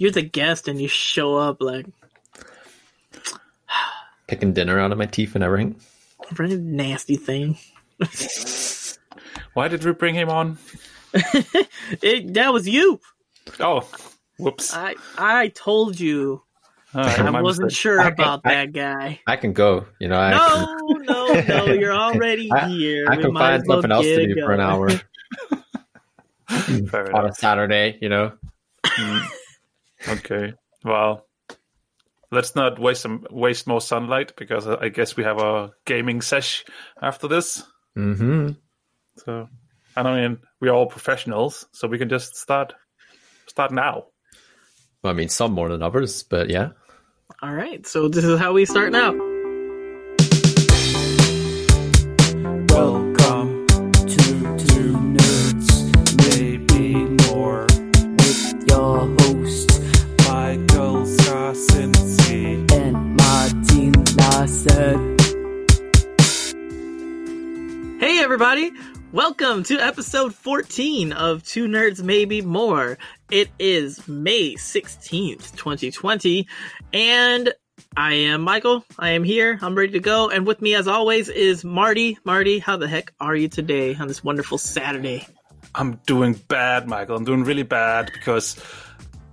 [0.00, 1.86] you're the guest and you show up like
[4.26, 5.76] Picking dinner out of my teeth and everything.
[6.32, 7.58] very nasty thing.
[9.54, 10.58] Why did we bring him on?
[12.02, 13.00] It, that was you.
[13.58, 13.88] Oh,
[14.38, 14.72] whoops.
[14.72, 16.42] I I told you.
[16.94, 17.80] All right, I wasn't mistake.
[17.80, 19.20] sure I can- about I- that guy.
[19.26, 19.86] I can go.
[19.98, 21.72] You know, I can, No, no, no.
[21.72, 23.06] You're already I- here.
[23.10, 24.88] I We can find as well something else to do for an hour
[27.14, 27.32] on a.
[27.34, 27.98] Saturday.
[28.00, 28.32] You know,
[28.84, 29.26] mm.
[30.08, 30.54] Okay.
[30.84, 31.26] Well,
[32.30, 36.64] let's not waste some waste more sunlight because I guess we have a gaming sesh
[37.00, 37.62] after this.
[37.94, 38.50] hmm
[39.16, 39.48] So,
[39.96, 42.74] and I mean, we're all professionals, so we can just start
[43.46, 44.06] start now.
[45.02, 46.70] Well, I mean, some more than others, but yeah.
[47.42, 47.86] All right.
[47.86, 49.12] So this is how we start now.
[52.68, 53.09] Welcome
[69.12, 72.96] Welcome to episode 14 of Two Nerds Maybe More.
[73.28, 76.46] It is May 16th, 2020,
[76.92, 77.52] and
[77.96, 78.84] I am Michael.
[79.00, 79.58] I am here.
[79.60, 80.30] I'm ready to go.
[80.30, 82.18] And with me, as always, is Marty.
[82.22, 85.26] Marty, how the heck are you today on this wonderful Saturday?
[85.74, 87.16] I'm doing bad, Michael.
[87.16, 88.62] I'm doing really bad because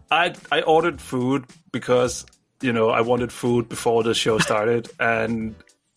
[0.09, 2.25] I I ordered food because
[2.61, 5.53] you know I wanted food before the show started, and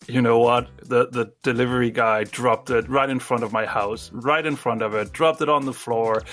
[0.07, 0.69] you know what?
[0.79, 4.81] The the delivery guy dropped it right in front of my house, right in front
[4.81, 6.23] of it, dropped it on the floor.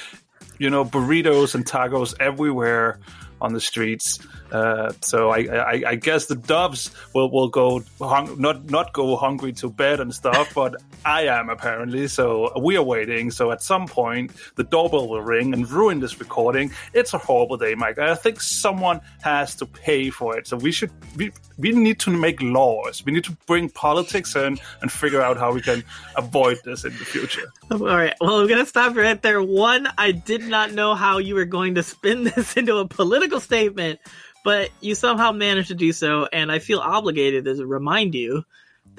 [0.59, 2.99] You know, burritos and tacos everywhere
[3.41, 4.19] on the streets.
[4.51, 9.17] Uh, so I, I, I guess the doves will, will go hung, not not go
[9.17, 12.09] hungry to bed and stuff, but I am apparently.
[12.09, 13.31] So we are waiting.
[13.31, 16.73] So at some point the doorbell will ring and ruin this recording.
[16.93, 17.99] It's a horrible day, Mike.
[17.99, 20.47] I think someone has to pay for it.
[20.47, 23.05] So we should we, we need to make laws.
[23.05, 25.85] We need to bring politics in and figure out how we can
[26.17, 27.53] avoid this in the future.
[27.71, 28.15] All right.
[28.21, 29.43] Well, going to stop right there.
[29.43, 33.41] One, I did not know how you were going to spin this into a political
[33.41, 34.01] statement,
[34.45, 36.29] but you somehow managed to do so.
[36.33, 38.45] And I feel obligated to remind you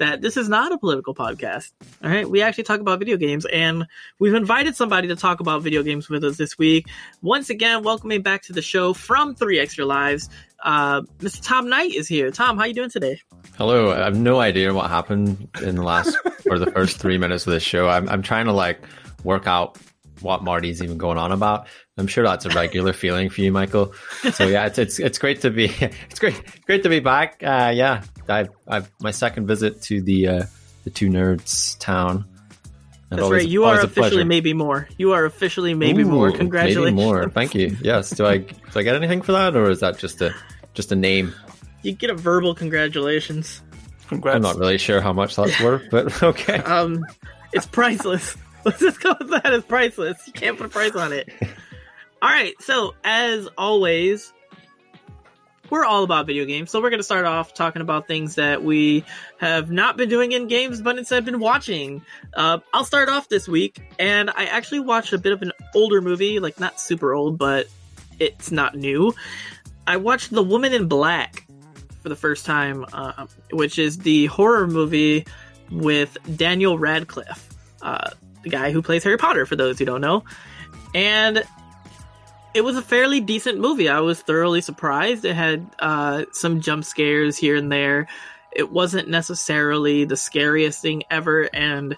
[0.00, 1.72] that this is not a political podcast.
[2.02, 2.28] All right.
[2.28, 3.86] We actually talk about video games, and
[4.18, 6.86] we've invited somebody to talk about video games with us this week.
[7.22, 10.28] Once again, welcoming back to the show from Three Extra Lives.
[10.62, 11.42] Uh, Mr.
[11.42, 12.30] Thom Knight is here.
[12.30, 13.20] Thom, how you doing today?
[13.56, 13.92] Hello.
[13.92, 17.52] I have no idea what happened in the last or the first three minutes of
[17.52, 17.88] this show.
[17.88, 18.80] I'm I'm trying to like
[19.22, 19.78] work out
[20.22, 21.66] what Marty's even going on about.
[21.96, 23.92] I'm sure that's a regular feeling for you, Michael.
[24.32, 25.64] So yeah, it's it's it's great to be
[26.10, 27.42] it's great great to be back.
[27.42, 30.42] Uh, yeah, I've I've my second visit to the uh,
[30.84, 32.24] the two nerds town.
[33.10, 33.50] And That's always- right.
[33.50, 34.24] You are officially pleasure.
[34.24, 34.88] maybe more.
[34.96, 36.30] You are officially maybe more.
[36.30, 36.94] Congratulations.
[36.94, 37.28] Maybe more.
[37.28, 37.76] Thank you.
[37.82, 38.10] Yes.
[38.10, 40.32] Do I do I get anything for that, or is that just a
[40.74, 41.34] just a name?
[41.82, 43.62] You get a verbal congratulations.
[44.08, 44.36] Congrats.
[44.36, 46.58] I'm not really sure how much that's worth, but okay.
[46.58, 47.04] Um,
[47.52, 48.36] it's priceless.
[48.64, 49.52] Let's just go with that.
[49.52, 50.26] It's priceless.
[50.26, 51.30] You can't put a price on it.
[52.22, 52.54] All right.
[52.60, 54.32] So as always,
[55.70, 56.70] we're all about video games.
[56.70, 59.04] So we're going to start off talking about things that we
[59.38, 62.02] have not been doing in games, but instead been watching.
[62.34, 66.02] Uh, I'll start off this week, and I actually watched a bit of an older
[66.02, 67.68] movie, like not super old, but
[68.18, 69.14] it's not new.
[69.86, 71.46] I watched The Woman in Black
[72.02, 75.24] for the first time, uh, which is the horror movie
[75.70, 77.48] with Daniel Radcliffe,
[77.82, 78.10] uh,
[78.42, 80.24] the guy who plays Harry Potter, for those who don't know.
[80.94, 81.44] And
[82.52, 83.88] it was a fairly decent movie.
[83.88, 85.24] I was thoroughly surprised.
[85.24, 88.08] It had uh, some jump scares here and there.
[88.52, 91.96] It wasn't necessarily the scariest thing ever, and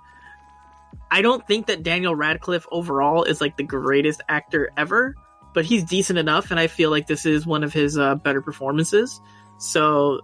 [1.11, 5.15] I don't think that Daniel Radcliffe overall is like the greatest actor ever,
[5.55, 8.43] but he's decent enough, and I feel like this is one of his uh, better
[8.43, 9.21] performances.
[9.59, 10.21] So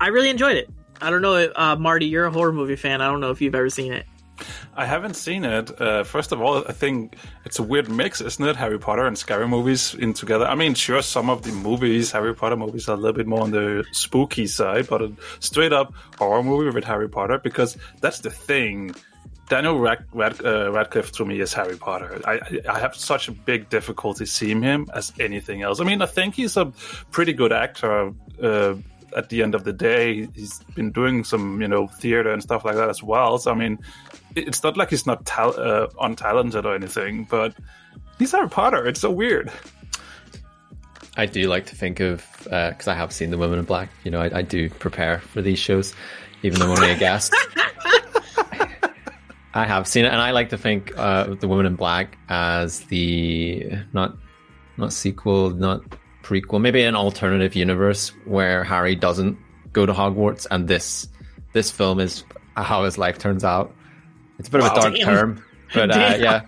[0.00, 0.68] I really enjoyed it.
[1.00, 3.00] I don't know, uh, Marty, you're a horror movie fan.
[3.00, 4.06] I don't know if you've ever seen it.
[4.76, 5.80] I haven't seen it.
[5.80, 8.56] Uh, first of all, I think it's a weird mix, isn't it?
[8.56, 10.46] Harry Potter and scary movies in together.
[10.46, 13.40] I mean, sure, some of the movies, Harry Potter movies, are a little bit more
[13.42, 18.20] on the spooky side, but a straight up horror movie with Harry Potter because that's
[18.20, 18.94] the thing.
[19.48, 22.20] Daniel Rad- Rad- uh, Radcliffe to me is Harry Potter.
[22.24, 25.80] I, I have such a big difficulty seeing him as anything else.
[25.80, 26.72] I mean, I think he's a
[27.10, 28.12] pretty good actor.
[28.40, 28.74] Uh,
[29.16, 32.64] at the end of the day, he's been doing some, you know, theater and stuff
[32.64, 33.38] like that as well.
[33.38, 33.78] So I mean,
[34.36, 37.54] it's not like he's not uh, untalented or anything, but
[38.18, 38.86] he's Harry Potter.
[38.86, 39.50] It's so weird.
[41.16, 43.90] I do like to think of because I have seen the Women in Black.
[44.04, 45.94] You know, I, I do prepare for these shows,
[46.42, 47.34] even though I'm only a guest.
[49.52, 52.80] I have seen it, and I like to think uh, the Women in Black as
[52.84, 54.16] the not
[54.76, 55.82] not sequel, not
[56.30, 56.60] prequel.
[56.60, 59.36] Maybe an alternative universe where Harry doesn't
[59.72, 61.08] go to Hogwarts, and this
[61.52, 62.22] this film is
[62.56, 63.74] how his life turns out.
[64.38, 65.06] It's a bit of a dark Damn.
[65.06, 65.44] term,
[65.74, 66.42] but uh, yeah.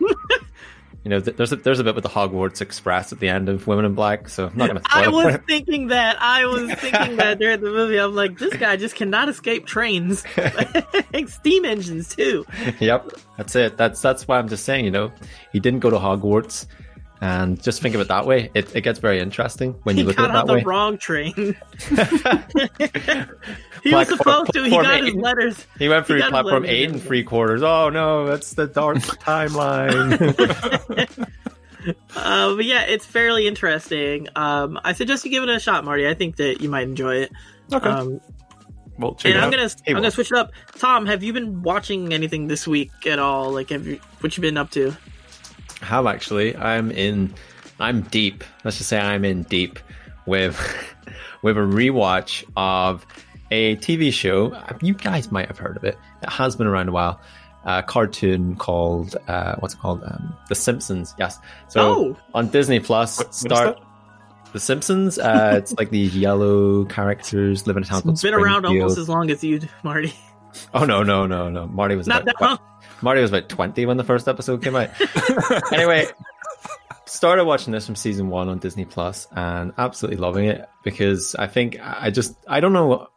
[1.05, 3.49] You know, th- there's a, there's a bit with the Hogwarts Express at the end
[3.49, 5.43] of Women in Black, so I'm not going to I was it.
[5.49, 6.17] thinking that.
[6.23, 7.97] I was thinking that during the movie.
[7.97, 10.23] I'm like, this guy just cannot escape trains,
[11.27, 12.47] steam engines too.
[12.79, 13.77] yep, that's it.
[13.77, 14.85] That's that's why I'm just saying.
[14.85, 15.13] You know,
[15.53, 16.67] he didn't go to Hogwarts,
[17.23, 18.51] and just think of it that way.
[18.53, 20.63] It, it gets very interesting when you He look at it that the way.
[20.65, 21.33] wrong train.
[21.35, 21.55] he
[23.91, 24.65] Platform- was supposed to.
[24.65, 25.67] He got his letters.
[25.79, 27.63] He went through his platform eight and three quarters.
[27.63, 30.19] Oh no, that's the dark timeline.
[32.15, 34.29] Uh, but yeah, it's fairly interesting.
[34.37, 36.07] Um, I suggest you give it a shot, Marty.
[36.07, 37.33] I think that you might enjoy it.
[37.73, 37.89] Okay.
[37.89, 38.21] Um,
[38.99, 40.53] well, and I'm gonna Hey, I'm gonna switch it up.
[40.77, 43.51] Thom, have you been watching anything this week at all?
[43.51, 44.97] Like, have you what you been up to?
[45.83, 46.57] Have actually.
[46.57, 47.35] I'm in.
[47.81, 48.45] I'm deep.
[48.65, 49.79] Let's just say I'm in deep
[50.27, 50.57] with
[51.43, 53.05] with a rewatch of
[53.51, 54.57] a TV show.
[54.81, 55.99] You guys might have heard of it.
[56.23, 57.21] It has been around a while.
[57.65, 60.03] A cartoon called uh, what's it called?
[60.05, 61.15] Um, the Simpsons.
[61.19, 61.39] Yes.
[61.69, 62.17] So Oh.
[62.35, 63.87] on Disney Plus, What- what is start that?
[64.53, 65.19] The Simpsons.
[65.19, 68.99] Uh, it's like these yellow characters live in a town called It's been around almost
[68.99, 70.13] as long as you, Marty.
[70.75, 71.67] Oh no, no, no, no.
[71.67, 72.59] Marty was Not about that long.
[73.03, 74.91] Marty was about 20 when the first episode came out.
[75.73, 76.07] anyway,
[77.07, 81.47] started watching this from season one on Disney Plus and absolutely loving it because I
[81.47, 83.09] think I just, I don't know,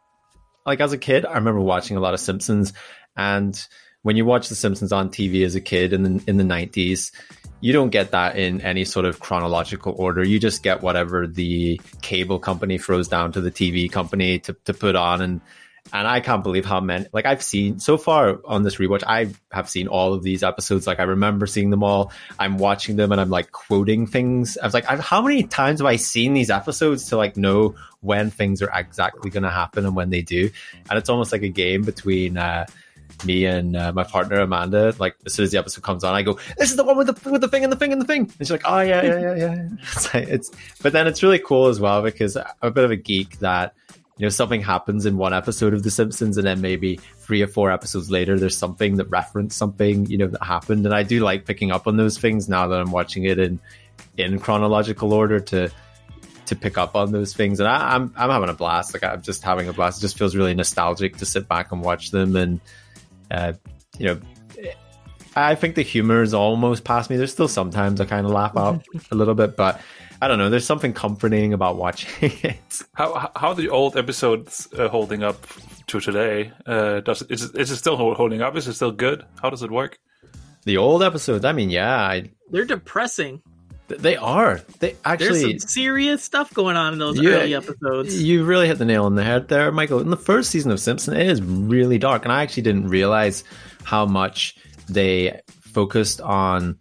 [0.64, 2.72] like as a kid, I remember watching a lot of Simpsons
[3.16, 3.66] and
[4.02, 7.10] when you watch The Simpsons on TV as a kid in the, in the 90s,
[7.60, 10.22] you don't get that in any sort of chronological order.
[10.24, 14.74] You just get whatever the cable company throws down to the TV company to, to
[14.74, 15.22] put on.
[15.22, 15.40] And,
[15.92, 19.32] and I can't believe how many, like I've seen so far on this rewatch, I
[19.52, 20.86] have seen all of these episodes.
[20.86, 22.12] Like I remember seeing them all.
[22.38, 24.58] I'm watching them and I'm like quoting things.
[24.58, 27.74] I was like, I've, how many times have I seen these episodes to like know
[28.00, 30.50] when things are exactly going to happen and when they do?
[30.90, 32.66] And it's almost like a game between, uh,
[33.24, 36.22] me and uh, my partner Amanda, like as soon as the episode comes on, I
[36.22, 38.04] go, "This is the one with the with the thing and the thing and the
[38.04, 40.50] thing," and she's like, "Oh yeah, yeah, yeah, yeah." It's, like, it's
[40.82, 43.74] but then it's really cool as well because I'm a bit of a geek that
[44.18, 47.46] you know something happens in one episode of The Simpsons, and then maybe three or
[47.46, 51.20] four episodes later, there's something that referenced something you know that happened, and I do
[51.20, 53.60] like picking up on those things now that I'm watching it in
[54.16, 55.70] in chronological order to
[56.46, 57.60] to pick up on those things.
[57.60, 58.94] And I, I'm I'm having a blast.
[58.94, 59.98] Like I'm just having a blast.
[59.98, 62.36] It just feels really nostalgic to sit back and watch them.
[62.36, 62.60] And
[63.30, 63.52] uh,
[63.98, 64.20] you know,
[65.34, 67.16] I think the humor is almost past me.
[67.16, 69.80] There's still sometimes I kind of laugh out a little bit, but
[70.22, 70.48] I don't know.
[70.48, 72.10] There's something comforting about watching
[72.42, 72.82] it.
[72.94, 75.46] How how- how are the old episodes uh, holding up
[75.88, 76.52] to today?
[76.66, 78.56] Uh, does is it, is it still holding up?
[78.56, 79.24] Is it still good?
[79.42, 79.98] How does it work?
[80.64, 83.40] The old episodes, I mean, yeah, I, They're depressing.
[83.88, 84.56] th- they are.
[84.80, 88.20] They There's actually, some serious stuff going on in those Yeah, early episodes.
[88.20, 90.00] you really hit the nail on the head there, Michael.
[90.00, 93.44] In the first season of Simpson, it is really dark, and I actually didn't realize
[93.84, 94.56] how much
[94.88, 96.78] they focused on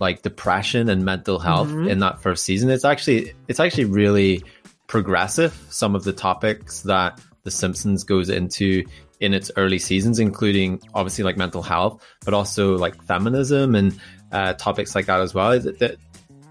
[0.00, 1.88] like depression and mental health Mhm.
[1.90, 2.70] in that first season.
[2.70, 4.42] It's actually it's actually really
[4.86, 5.54] progressive.
[5.70, 8.84] Some of the topics that The Simpsons goes into
[9.20, 13.98] in its early seasons, including obviously like mental health, but also like feminism and
[14.32, 15.58] uh, topics like that as well.
[15.58, 15.96] That-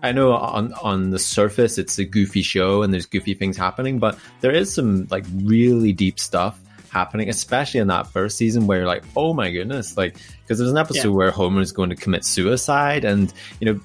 [0.04, 3.98] I know on on the surface it's a goofy show and there's goofy things happening,
[3.98, 8.80] but there is some like really deep stuff happening, especially in that first season where
[8.80, 11.16] you're like, oh my goodness, like because there's an episode Yeah.
[11.16, 13.80] where Homer is going to commit suicide, and you know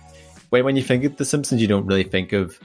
[0.50, 2.58] when when you think of The Simpsons, you don't really think of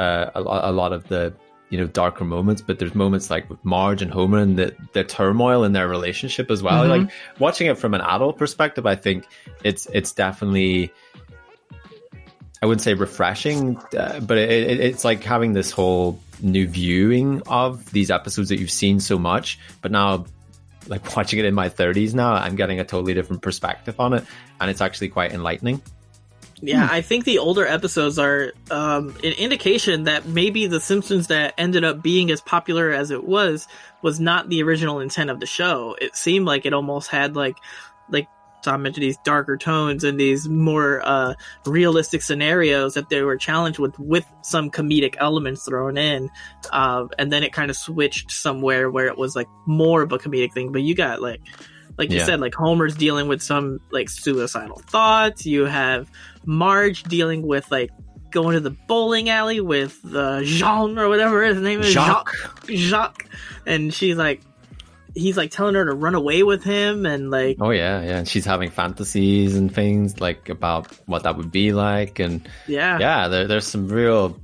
[0.00, 1.34] uh, a, a lot of the
[1.70, 5.04] you know darker moments, but there's moments like with Marge and Homer and the the
[5.04, 6.84] turmoil in their relationship as well.
[6.84, 6.88] Mhm.
[6.88, 9.26] Like watching it from an adult perspective, I think
[9.64, 10.92] it's it's definitely
[12.62, 17.42] I wouldn't say refreshing, uh, but it, it, it's like having this whole new viewing
[17.48, 20.26] of these episodes that you've seen so much, but now
[20.86, 24.24] like watching it in my 30s now, I'm getting a totally different perspective on it,
[24.60, 25.82] and it's actually quite enlightening.
[26.64, 31.54] Yeah, I think the older episodes are um, an indication that maybe the Simpsons that
[31.58, 33.66] ended up being as popular as it was
[34.00, 35.96] was not the original intent of the show.
[36.00, 37.56] It seemed like it almost had like
[38.08, 38.28] like
[38.62, 41.34] Thom mentioned these darker tones and these more uh,
[41.66, 46.30] realistic scenarios that they were challenged with with some comedic elements thrown in,
[46.72, 50.18] uh, and then it kind of switched somewhere where it was like more of a
[50.18, 50.72] comedic thing.
[50.72, 51.40] But you got like
[51.98, 52.24] like you Yeah.
[52.26, 55.44] said, like Homer's dealing with some like suicidal thoughts.
[55.44, 56.10] You have
[56.46, 57.90] Marge dealing with like
[58.30, 62.32] going to the bowling alley with uh, Jean or whatever his name is, Jacques.
[62.34, 63.26] Jacques, Jacques,
[63.66, 64.40] and she's like,
[65.14, 68.18] he's like telling her to run away with him, and like Oh yeah, yeah.
[68.18, 72.98] And she's having fantasies and things like about what that would be like, and yeah,
[72.98, 74.38] yeah, there, there's some real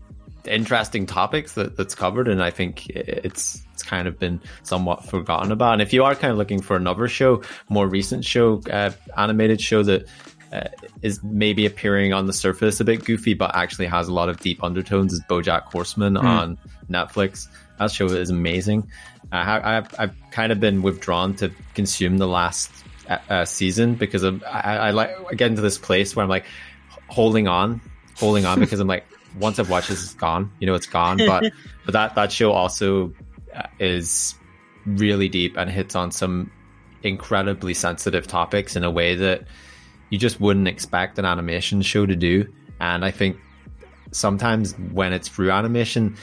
[0.44, 5.52] interesting topics that, that's covered, and I think it's it's kind of been somewhat forgotten
[5.52, 5.74] about.
[5.74, 9.60] And if you are kind of looking for another show, more recent show, uh, animated
[9.60, 10.08] show that
[10.52, 10.68] uh,
[11.02, 14.40] is maybe appearing on the surface a bit goofy, but actually has a lot of
[14.40, 16.58] deep undertones, is BoJack Horseman on
[16.90, 17.46] Netflix.
[17.78, 18.90] That show is amazing.
[19.32, 22.70] I, I've, I've kind of been withdrawn to consume the last
[23.08, 26.30] uh, uh, season because of, I, I like I get into this place where I'm
[26.30, 26.46] like
[27.08, 27.80] holding on,
[28.16, 29.04] holding on because I'm like
[29.38, 30.50] once I've watched this, it's gone.
[30.60, 31.18] You know, it's gone.
[31.18, 31.52] But
[31.84, 33.12] but that that show also
[33.54, 34.34] uh, is
[34.86, 36.50] really deep and hits on some
[37.02, 39.44] incredibly sensitive topics in a way that
[40.10, 42.50] you just wouldn't expect an animation show to do.
[42.80, 43.36] And I think
[44.12, 46.16] sometimes when it's through animation,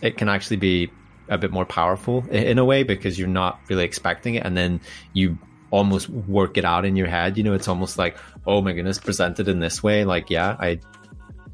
[0.00, 0.90] it can actually be
[1.28, 4.80] a bit more powerful in a way because you're not really expecting it, and then
[5.12, 5.38] you
[5.70, 7.36] almost work it out in your head.
[7.36, 8.16] You know, it's almost like,
[8.46, 10.04] oh my goodness, presented in this way.
[10.04, 10.80] Like, yeah, I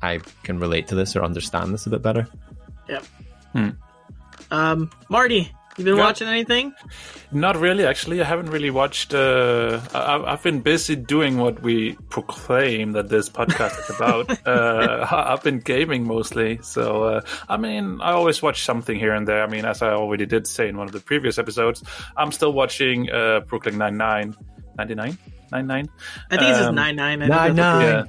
[0.02, 2.26] I can relate to this or understand this a bit better.
[2.88, 3.00] Yeah.
[4.50, 6.04] Um, Marty, you been Yeah.
[6.04, 6.74] watching anything?
[7.32, 8.20] Not really, actually.
[8.20, 9.14] I haven't really watched.
[9.14, 14.30] Uh, I, I've been busy doing what we proclaim that this podcast is about.
[14.46, 19.12] uh, I- I've been gaming mostly, so uh, I mean, I always watch something here
[19.12, 19.42] and there.
[19.42, 21.82] I mean, as I already did say in one of the previous episodes,
[22.16, 24.34] I'm still watching uh, Brooklyn Nine Nine,
[24.78, 25.18] ninety nine,
[25.52, 25.88] nine nine.
[26.30, 27.18] I think it's just Um, nine nine.
[27.20, 27.80] nine, nine.
[27.82, 28.04] Yeah.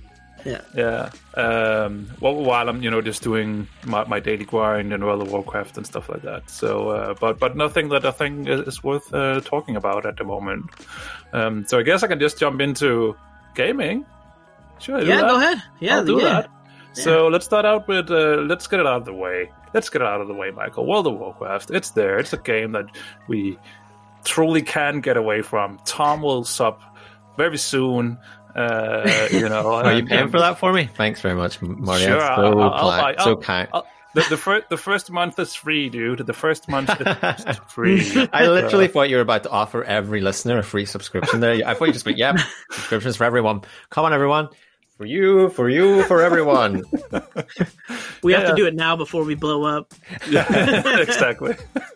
[0.46, 0.62] Yeah.
[0.76, 1.10] Yeah.
[1.36, 5.78] Um, while I'm, you know, just doing my, my daily grind and World of Warcraft
[5.78, 6.50] and stuff like that.
[6.50, 10.18] So, uh, but but nothing that I think is, is worth uh, talking about at
[10.18, 10.66] the moment.
[11.34, 13.16] Um, so I guess I can just jump into
[13.56, 14.06] gaming.
[14.80, 14.98] Sure.
[14.98, 15.62] I Yeah, go ahead.
[15.80, 16.24] Yeah, I'll do yeah.
[16.24, 16.50] that.
[16.94, 19.50] So let's start out with uh, let's get it out of the way.
[19.74, 20.86] Let's get it out of the way, Michael.
[20.86, 21.72] World of Warcraft.
[21.72, 22.20] It's there.
[22.20, 22.86] It's a game that
[23.28, 23.58] we
[24.26, 25.80] truly can get away from.
[25.86, 26.82] Tom will sub
[27.38, 28.18] very soon.
[28.55, 30.89] Uh, you know, Are you and- paying for that for me?
[30.96, 32.03] Thanks very much, Marty.
[32.05, 33.70] Sure, I'm so, I'll- I'll- pla- I'll- so I'll- kind.
[33.74, 36.20] I'll- the, the, fir- the first month is free, dude.
[36.20, 38.27] The first month is free.
[38.34, 41.65] I literally thought you were about to offer every listener a free subscription there.
[41.65, 42.38] I thought you just went, yep,
[42.72, 43.62] subscriptions for everyone.
[43.89, 44.50] Come on, everyone.
[44.98, 46.84] For you, for you, for everyone.
[48.22, 49.93] We have to do it now before we blow up.
[50.29, 51.55] yeah, exactly.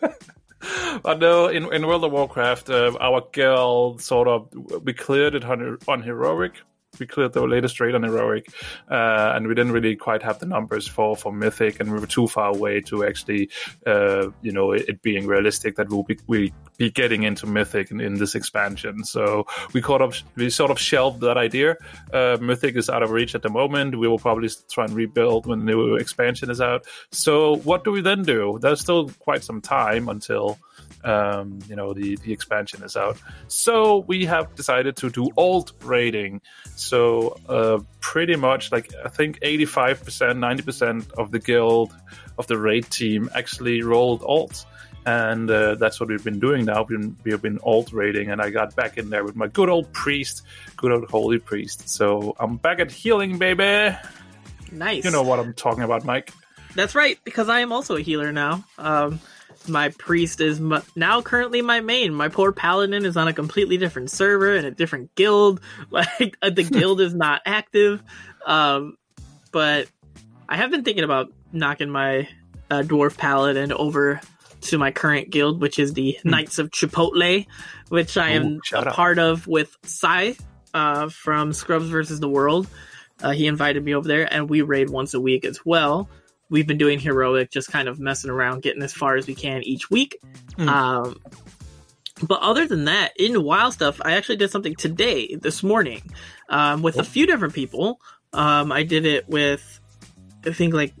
[1.02, 4.48] but no, in, in World of Warcraft, uh, our guild sort of
[4.82, 6.54] we cleared it on, on heroic.
[6.98, 8.48] We cleared the latest raid on heroic,
[8.90, 12.06] uh, and we didn't really quite have the numbers for, for mythic, and we were
[12.06, 13.50] too far away to actually,
[13.86, 17.90] uh, you know, it, it being realistic that we'll be we be getting into mythic
[17.90, 19.04] in, in this expansion.
[19.04, 21.76] So we caught up, we sort of shelved that idea.
[22.12, 23.98] Uh, mythic is out of reach at the moment.
[23.98, 26.86] We will probably try and rebuild when the new expansion is out.
[27.12, 28.58] So what do we then do?
[28.60, 30.58] There's still quite some time until
[31.06, 33.16] um, you know the the expansion is out.
[33.48, 36.40] So we have decided to do alt raiding.
[36.74, 40.02] So uh, pretty much like I think 85%,
[40.36, 41.94] 90% of the guild
[42.38, 44.66] of the raid team actually rolled alt.
[45.06, 46.82] And uh, that's what we've been doing now.
[46.82, 49.46] We've been, we have been alt raiding, and I got back in there with my
[49.46, 50.42] good old priest,
[50.76, 51.88] good old holy priest.
[51.88, 53.96] So I'm back at healing, baby.
[54.72, 55.04] Nice.
[55.04, 56.32] You know what I'm talking about, Mike.
[56.74, 58.64] That's right, because I am also a healer now.
[58.78, 59.20] Um,
[59.68, 60.60] my priest is
[60.94, 62.14] now currently my main.
[62.14, 65.60] My poor paladin is on a completely different server and a different guild.
[65.90, 68.02] Like uh, the guild is not active.
[68.44, 68.96] Um,
[69.52, 69.88] but
[70.48, 72.28] I have been thinking about knocking my
[72.70, 74.20] uh, dwarf paladin over
[74.62, 77.46] to my current guild, which is the Knights of Chipotle,
[77.88, 80.36] which I am Ooh, a part of with Sai
[80.74, 82.66] uh, from Scrubs versus the World.
[83.22, 86.08] Uh, he invited me over there, and we raid once a week as well.
[86.48, 89.62] We've been doing heroic, just kind of messing around, getting as far as we can
[89.62, 90.18] each week.
[90.56, 90.68] Mm.
[90.68, 91.20] Um,
[92.22, 96.02] but other than that, in wild stuff, I actually did something today, this morning,
[96.48, 98.00] um, with a few different people.
[98.32, 99.80] Um, I did it with,
[100.44, 100.94] I think like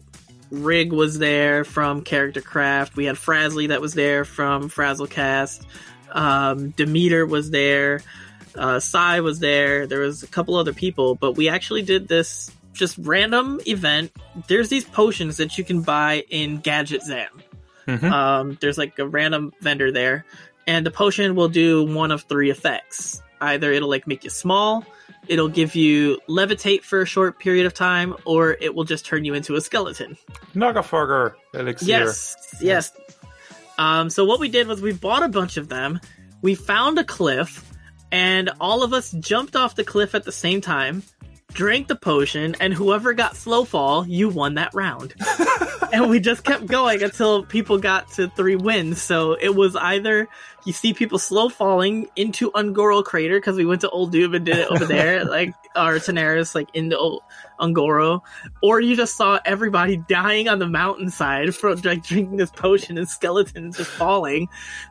[0.50, 2.96] Rig was there from Character Craft.
[2.96, 5.64] We had Frazzly that was there from Frazzlecast.
[6.12, 8.02] Um, Demeter was there.
[8.54, 9.86] Uh, Sai was there.
[9.86, 14.12] There was a couple other people, but we actually did this just random event.
[14.48, 17.28] There's these potions that you can buy in Gadgetzan.
[17.86, 18.10] Mhm.
[18.10, 20.24] Um, there's like a random vendor there,
[20.66, 23.22] and the potion will do one of three effects.
[23.40, 24.84] Either it'll like make you small,
[25.28, 29.24] it'll give you levitate for a short period of time, or it will just turn
[29.24, 30.16] you into a skeleton.
[30.54, 31.86] Noggenfogger elixir.
[31.86, 32.92] Yes, yes.
[33.78, 36.00] Um, so what we did was we bought a bunch of them.
[36.42, 37.62] We found a cliff,
[38.10, 41.02] and all of us jumped off the cliff at the same time,
[41.56, 45.14] drank the potion, and whoever got slow fall, you won that round.
[45.92, 49.00] and we just kept going until people got to three wins.
[49.00, 50.28] So it was either
[50.66, 54.44] you see people slow falling into Un'Goro crater because we went to Old Dube and
[54.44, 57.22] did it over there, like or Tanaris, like into O-
[57.58, 58.20] Un'Goro,
[58.62, 63.08] or you just saw everybody dying on the mountainside from like drinking this potion and
[63.08, 64.48] skeletons just falling.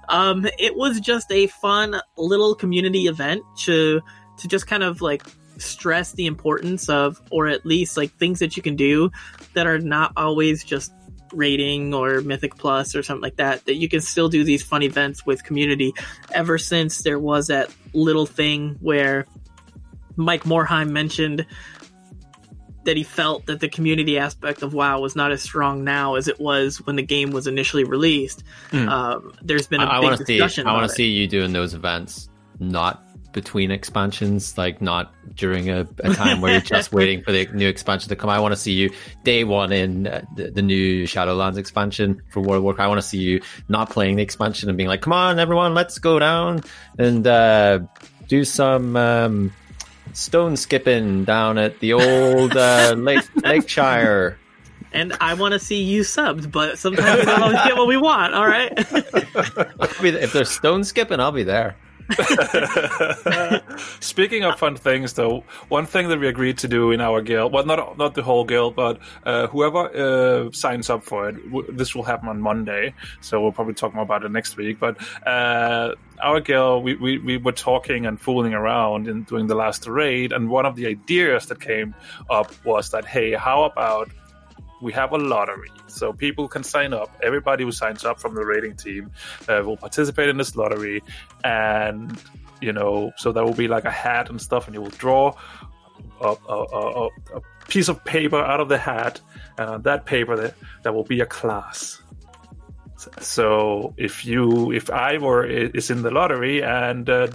[0.10, 4.02] Um, it was just a fun little community event to
[4.38, 5.24] to just kind of like
[5.58, 9.12] stress the importance of, or at least like things that you can do
[9.54, 10.94] that are not always just
[11.34, 14.84] rating or mythic plus or something like that that you can still do these fun
[14.84, 15.94] events with community
[16.32, 19.26] ever since there was that little thing where
[20.16, 21.46] Mike Morhaime mentioned
[22.86, 26.28] that he felt that the community aspect of WoW was not as strong now as
[26.28, 28.44] it was when the game was initially released.
[28.72, 28.88] Mm.
[28.88, 30.40] Um, there's been a I, big want to see.
[30.40, 33.04] I want to see you doing those events, not
[33.36, 37.68] between expansions, like not during a, a time where you're just waiting for the new
[37.68, 38.30] expansion to come.
[38.32, 38.90] I want to see you
[39.24, 42.86] day one in uh, the, the new Shadowlands expansion for World of Warcraft.
[42.86, 45.76] I want to see you not playing the expansion and being like, "Come on, everyone,
[45.76, 46.64] let's go down
[46.98, 47.80] and uh,
[48.28, 49.54] do some." Um,
[50.14, 54.38] Stone skipping down at the old uh, Lake Lakeshire.
[54.94, 57.98] and I want to see you subbed, but sometimes we don't always get what we
[57.98, 58.34] want.
[58.34, 58.72] All right.
[60.02, 61.76] If there's stone skipping, I'll be there.
[64.00, 67.52] Speaking of fun things, though, one thing that we agreed to do in our guild,
[67.52, 71.72] well, not not the whole guild, but uh, whoever uh, signs up for it, w-
[71.72, 74.80] this will happen on Monday, so we'll probably talk more about it next week.
[74.80, 74.98] But
[75.28, 79.88] uh, our guild, we, we, we were talking and fooling around in doing the last
[79.88, 81.96] raid, and one of the ideas that came
[82.30, 84.10] up was that, hey, how about
[84.86, 85.72] we have a lottery.
[85.88, 87.10] So people can sign up.
[87.22, 89.12] Everybody who signs up from the rating team
[89.50, 91.04] uh, will participate in this lottery.
[91.44, 92.18] And
[92.62, 95.34] you know so there will be like a hat and stuff and you will draw
[96.22, 99.20] a, a, a, a piece of paper out of the hat
[99.58, 102.02] and on that paper there, there will be a class.
[103.20, 107.28] So if you if i were is in the lottery and uh,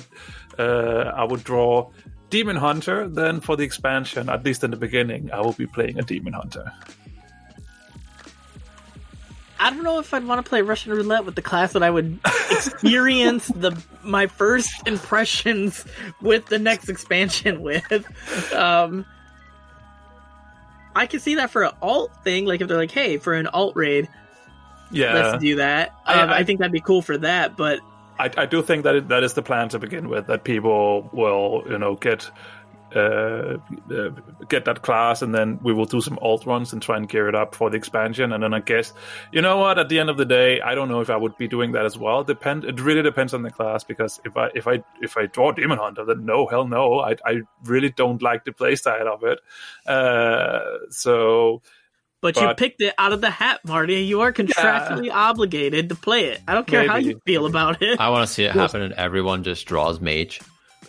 [0.59, 1.91] uh, i would draw
[2.31, 5.99] demon hunter then for the expansion at least in the beginning i will be playing
[5.99, 6.73] a demon hunter
[9.63, 11.91] I don't know if I'd want to play Russian roulette with the class that I
[11.91, 12.19] would
[12.51, 15.85] experience the my first impressions
[16.23, 17.85] with the next expansion with.
[18.55, 19.05] Um,
[20.97, 23.47] I can see that for an alt thing, like if they're like, "Hey, for an
[23.47, 24.09] alt raid,
[24.91, 27.57] yeah let's do that." I- Um, I, I- think that'd be cool for that.
[27.57, 27.81] But
[28.19, 30.27] I, I do think that it, that is the plan to begin with.
[30.27, 32.31] That people will, you know, get
[32.95, 33.59] uh,
[33.93, 34.11] uh,
[34.49, 37.29] get that class, and then we will do some alt runs and try and gear
[37.29, 38.33] it up for the expansion.
[38.33, 38.93] And then I guess,
[39.33, 39.79] you know what?
[39.79, 41.85] At the end of the day, I don't know if I would be doing that
[41.85, 42.25] as well.
[42.25, 42.65] Depend.
[42.65, 45.79] It really depends on the class because if I if I if I draw Demon
[45.79, 47.01] Hunter, then no, hell no.
[47.01, 49.39] I I really don't like the playstyle of it.
[49.87, 51.63] Uh, so
[52.21, 53.97] but, you picked it out of the hat, Marty.
[53.97, 56.41] And you are contractually obligated to play it.
[56.47, 57.99] I don't care how you feel about it.
[57.99, 60.41] I want to see it happen, and everyone just draws mage.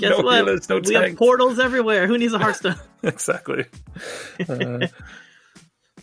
[0.00, 0.36] Guess no what?
[0.36, 2.06] healers, no we have portals everywhere.
[2.06, 2.76] Who needs a Hearthstone?
[3.02, 3.66] exactly.
[4.48, 4.86] Uh,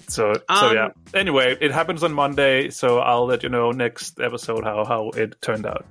[0.08, 0.90] so so Um, yeah.
[1.14, 5.42] Anyway, it happens on Monday, so I'll let you know next episode how how it
[5.42, 5.86] turned out.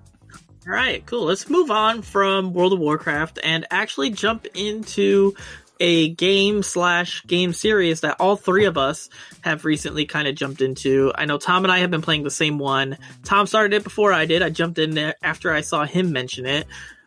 [0.66, 1.24] All right, cool.
[1.24, 5.34] Let's move on from World of Warcraft and actually jump into
[5.78, 9.08] a game slash game series that all three of us
[9.42, 11.12] have recently kind of jumped into.
[11.14, 12.98] I know Thom and I have been playing the same one.
[13.24, 14.42] Thom started it before I did.
[14.42, 16.66] I jumped in there after I saw him mention it.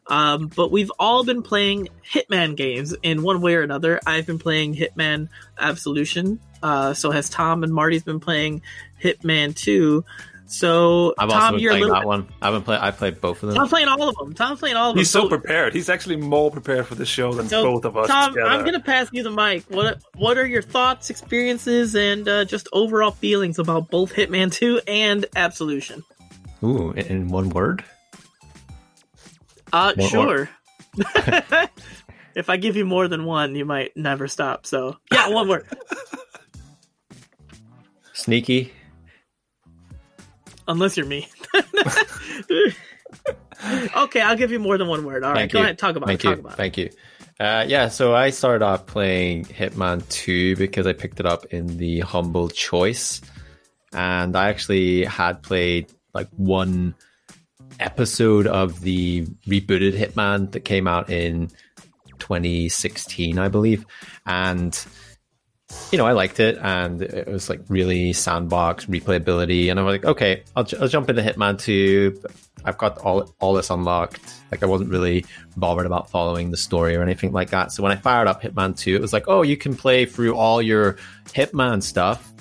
[0.09, 3.99] Um, but we've all been playing Hitman games in one way or another.
[4.05, 6.39] I've been playing Hitman Absolution.
[6.61, 8.61] Uh, so has Thom and Marty's been playing
[9.01, 10.03] Hitman 2.
[10.47, 12.27] So I've also Thom, been you're a playing little that one.
[12.41, 12.81] I've been playing.
[12.81, 13.59] I played both of them.
[13.61, 14.33] I'm playing all of them.
[14.33, 14.99] Thom's playing all of them.
[14.99, 15.75] He's so prepared.
[15.75, 18.49] He's actually more prepared for the show than so, both of us Thom, together.
[18.49, 19.63] I'm gonna pass you the mic.
[19.69, 24.81] What What are your thoughts, experiences, and uh, just overall feelings about both Hitman 2
[24.87, 26.03] and Absolution?
[26.63, 27.83] Ooh, in- in one word.
[29.71, 30.49] Uh, sure.
[32.35, 34.65] if I give you more than one, you might never stop.
[34.65, 35.65] So, yeah, one word.
[38.13, 38.73] Sneaky.
[40.67, 41.27] Unless you're me.
[43.95, 45.23] okay, I'll give you more than one word.
[45.23, 45.63] All right, Thank go you.
[45.65, 45.79] ahead.
[45.79, 46.23] Talk about Thank it.
[46.25, 46.29] you.
[46.31, 46.57] Talk about it.
[46.57, 46.89] Thank you.
[47.39, 51.77] Uh, yeah, so I started off playing Hitman 2 because I picked it up in
[51.77, 53.21] the humble choice.
[53.93, 56.95] And I actually had played like one
[57.79, 61.49] episode of the rebooted Hitman that came out in
[62.19, 63.85] 2016, I believe.
[64.25, 64.77] And
[65.91, 69.93] you know, I liked it, and it was like really sandbox replayability, and I was
[69.93, 72.19] like, okay, I'll, I'll jump into Hitman Two.
[72.65, 74.19] I've got all all this unlocked.
[74.51, 75.25] Like I wasn't really
[75.57, 77.71] bothered about following the story or anything like that.
[77.71, 80.35] So when I fired up Hitman Two, it was like, oh, you can play through
[80.35, 82.33] all your Hitman stuff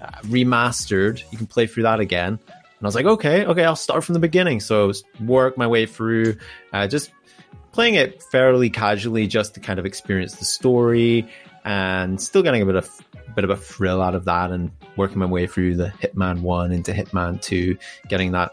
[0.00, 1.22] uh, remastered.
[1.32, 2.38] You can play through that again.
[2.84, 4.60] And I was like, okay, okay, I'll start from the beginning.
[4.60, 6.36] So work my way through,
[6.70, 7.12] uh, just
[7.72, 11.26] playing it fairly casually, just to kind of experience the story
[11.64, 12.90] and still getting a bit of
[13.34, 16.72] bit of a thrill out of that and working my way through the Hitman 1
[16.72, 18.52] into Hitman 2 getting that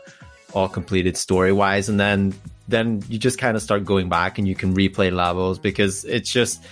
[0.54, 2.34] all completed story wise and then
[2.70, 6.32] then you just kind of start going back and you can replay levels because it's
[6.32, 6.64] just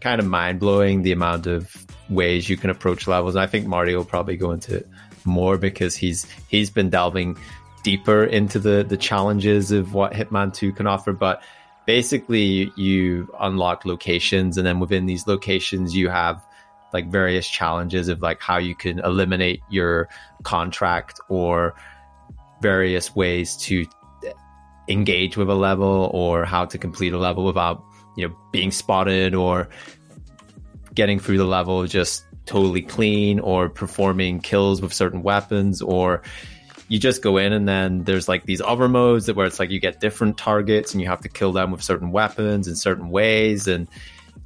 [0.00, 3.34] kind of mind blowing the amount of ways you can approach levels.
[3.34, 4.88] And I think Marty will probably go into it
[5.24, 7.36] more because he's he's been delving
[7.82, 11.12] deeper into the the challenges of what Hitman 2 can offer.
[11.12, 11.42] But
[11.86, 16.44] basically you unlock locations and then within these locations you have
[16.92, 20.08] like various challenges of like how you can eliminate your
[20.44, 21.74] contract or
[22.60, 23.84] various ways to
[24.88, 27.82] engage with a level or how to complete a level without
[28.16, 29.68] you know being spotted or
[30.94, 31.86] getting through the level.
[31.86, 36.22] Just totally clean or performing kills with certain weapons or
[36.88, 39.70] you just go in and then there's like these other modes that where it's like
[39.70, 43.08] you get different targets and you have to kill them with certain weapons in certain
[43.08, 43.88] ways and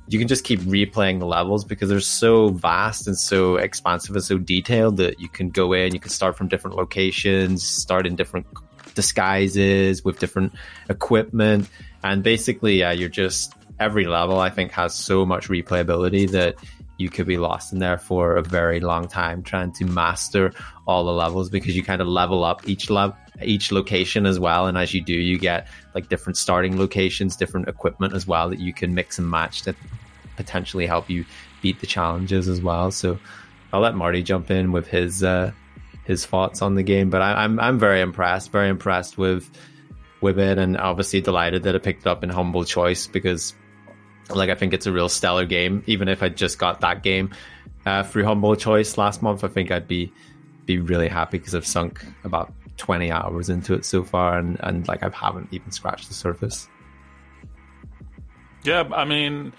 [0.08, 4.24] you can just keep replaying the levels because they're so vast and so expansive and
[4.24, 8.14] so detailed that you can go in you can start from different locations start in
[8.14, 8.46] different
[8.94, 10.52] disguises with different
[10.88, 11.68] equipment
[12.04, 16.54] and basically yeah you're just every level i think has so much replayability that
[16.98, 20.52] you could be lost in there for a very long time trying to master
[20.86, 24.66] all the levels because you kind of level up each level each location as well.
[24.66, 28.58] And as you do you get like different starting locations different equipment as well that
[28.58, 29.74] you can mix and match to
[30.36, 31.24] potentially help you
[31.60, 32.90] beat the challenges as well.
[32.90, 33.18] So
[33.72, 35.52] i'll let marty jump in with his uh
[36.04, 39.50] his thoughts on the game but I, i'm i'm very impressed very impressed with
[40.20, 43.54] with it and obviously delighted that it picked it up in humble choice because
[44.30, 45.82] like I think it's a real stellar game.
[45.86, 47.30] Even if I just got that game
[47.84, 50.12] uh, humble choice last month, I think I'd be
[50.66, 54.86] be really happy because I've sunk about twenty hours into it so far, and and
[54.88, 56.68] like I haven't even scratched the surface.
[58.64, 59.52] Yeah, I mean,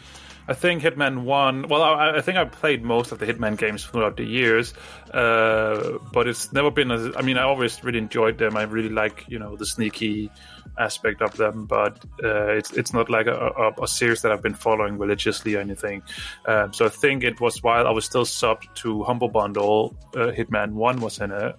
[0.47, 1.67] I think Hitman One.
[1.67, 4.73] Well, I, I think I've played most of the Hitman games throughout the years,
[5.13, 6.91] uh, but it's never been.
[6.91, 8.55] As, I mean, I always really enjoyed them.
[8.55, 10.31] I really like you know the sneaky
[10.79, 14.41] aspect of them, but uh, it's it's not like a, a, a, series that I've
[14.41, 16.01] been following religiously or anything.
[16.45, 20.31] Um, so I think it was while I was still subbed to Humble Bundle, uh,
[20.31, 21.55] Hitman One was in it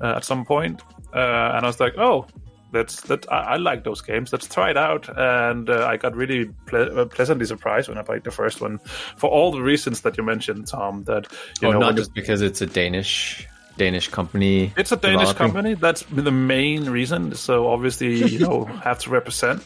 [0.00, 2.26] uh, at some point, uh, and I was like, oh.
[2.70, 3.30] That's that.
[3.32, 4.32] I, I, like those games.
[4.32, 8.02] Let's try it out, and uh, I got really ple- uh, pleasantly surprised when I
[8.02, 8.78] played the first one,
[9.16, 11.04] for all the reasons that you mentioned, Thom.
[11.04, 11.28] That
[11.62, 14.72] you oh, know, not just because it's a Danish Danish company.
[14.76, 15.74] It's a Danish company.
[15.74, 17.34] That's the main reason.
[17.34, 19.64] So obviously, you know, have to represent.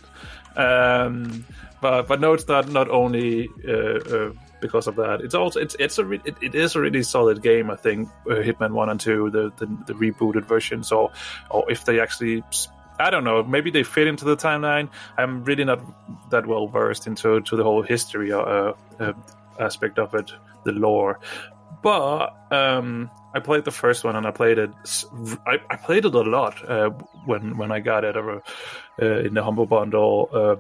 [0.55, 1.45] Um,
[1.81, 5.23] but but no, it's not not only uh, uh, because of that.
[5.23, 7.71] It's also it's it's a re- it, it is a really solid game.
[7.71, 10.85] I think uh, Hitman One and Two, the, the the rebooted version.
[10.85, 11.11] So
[11.51, 12.45] or if they actually.
[12.99, 13.43] I don't know.
[13.43, 14.89] Maybe they fit into the timeline.
[15.17, 15.81] I'm really not
[16.31, 19.13] that well versed into to the whole history uh, uh,
[19.59, 20.31] aspect of it,
[20.65, 21.19] the lore.
[21.83, 24.71] But um, I played the first one and I played it.
[25.47, 26.91] I, I played it a lot uh,
[27.27, 28.41] when when I got it uh,
[28.99, 30.57] in the humble bundle uh,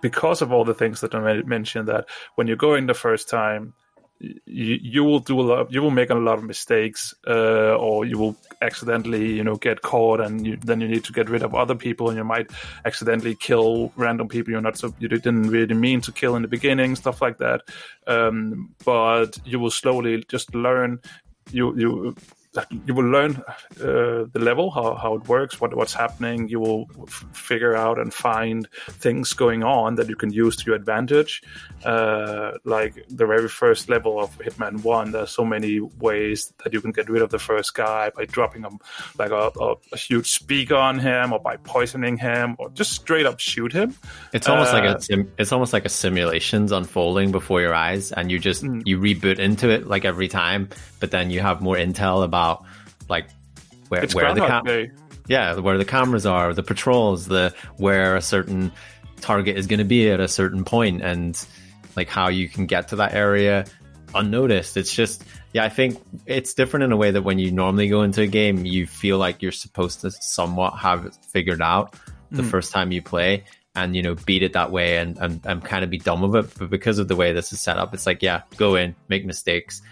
[0.00, 1.88] because of all the things that I mentioned.
[1.88, 3.72] That when you're going the first time,
[4.20, 5.72] you, you will do a lot.
[5.72, 9.82] You will make a lot of mistakes, uh, or you will accidentally, you know, get
[9.82, 12.50] caught, and you, then you need to get rid of other people, and you might
[12.84, 16.48] accidentally kill random people you're not so you didn't really mean to kill in the
[16.48, 17.62] beginning, stuff like that.
[18.06, 21.00] Um, but you will slowly just learn
[21.52, 22.16] you you
[22.84, 23.36] you will learn
[23.80, 26.48] uh, the level how, how it works what what's happening.
[26.48, 30.64] You will f- figure out and find things going on that you can use to
[30.66, 31.42] your advantage.
[31.84, 36.80] Uh, like the very first level of hitman 1 there's so many ways that you
[36.80, 38.70] can get rid of the first guy by dropping a,
[39.18, 43.26] like a, a, a huge speaker on him or by poisoning him or just straight
[43.26, 43.94] up shoot him.
[44.32, 48.10] It's almost uh, like a sim- it's almost like a simulation's unfolding before your eyes
[48.12, 48.82] and you just mm.
[48.84, 52.64] you reboot into it like every time but then you have more intel about about
[53.08, 53.28] like
[53.88, 54.90] where it's where the
[55.28, 58.72] yeah where the cameras are, the patrols, the where a certain
[59.20, 61.46] target is going to be at a certain point, and
[61.96, 63.66] like how you can get to that area
[64.14, 64.76] unnoticed.
[64.76, 68.02] It's just yeah, I think it's different in a way that when you normally go
[68.02, 71.94] into a game, you feel like you're supposed to somewhat have it figured out
[72.30, 72.50] the mm.
[72.50, 75.84] first time you play and you know beat it that way and, and and kind
[75.84, 78.06] of be done with it but because of the way this is set up it's
[78.06, 79.82] like yeah go in make mistakes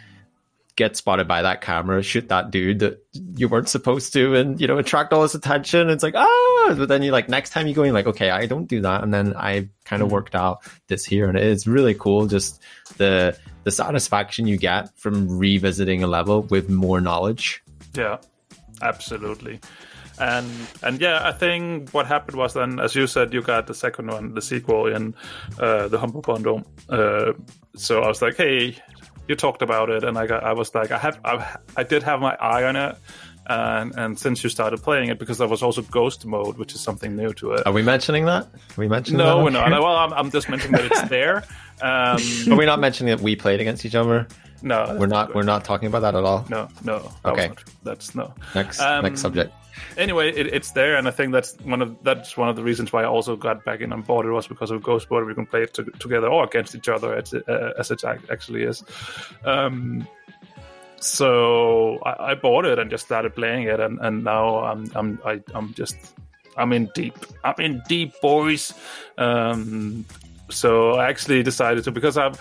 [0.79, 4.69] get spotted by that camera, shoot that dude that you weren't supposed to, and you
[4.69, 5.91] know attract all this attention.
[5.91, 8.47] It's like ah, but then you like next time you go in like okay, I
[8.47, 11.95] don't do that, and then I kind of worked out this here, and it's really
[11.95, 12.27] cool.
[12.27, 12.62] Just
[12.97, 17.62] the the satisfaction you get from revisiting a level with more knowledge.
[17.95, 18.19] Yeah,
[18.81, 19.59] absolutely.
[20.21, 20.49] And
[20.85, 24.12] and yeah, I think what happened was then, as you said, you got the second
[24.12, 25.17] one, the sequel in
[25.59, 26.62] uh, the Humble Bundle.
[26.88, 27.33] Uh,
[27.75, 28.77] so I was like, hey,
[29.29, 32.03] you talked about it, and I got, I was like, I have, I, I did
[32.03, 32.97] have my eye on it.
[33.51, 36.83] And, and since you started playing it, because there was also ghost mode, which is
[36.83, 37.67] something new to it.
[37.67, 38.45] Are we mentioning that?
[38.45, 39.71] Are we mentioning No, we're not.
[39.83, 41.45] Well, I'm, I'm just mentioning that it's there.
[41.81, 42.21] Um,
[42.53, 44.27] Are we not mentioning that we played against each other?
[44.62, 45.35] No, We're not.
[45.35, 46.44] We're not talking about that at all.
[46.49, 47.12] No, no.
[47.25, 47.49] Okay.
[47.49, 48.35] not- that's no.
[48.55, 49.53] Next, Um, next subject.
[49.97, 52.92] anyway, it, it's there, and I think that's one of that's one of the reasons
[52.92, 54.27] why I also got back in on board.
[54.27, 55.27] It was because of Ghost Mode.
[55.27, 58.03] We can play it to, together or against each other, as it, uh, as it
[58.05, 58.83] actually is.
[59.44, 60.07] Um,
[61.01, 65.21] so I, I bought it and just started playing it, and, and now I'm I'm
[65.25, 65.97] I, I'm just
[66.57, 67.14] I'm in deep.
[67.44, 68.75] I'm in deep, boys.
[69.16, 70.05] Um,
[70.51, 72.40] so I actually decided to because I've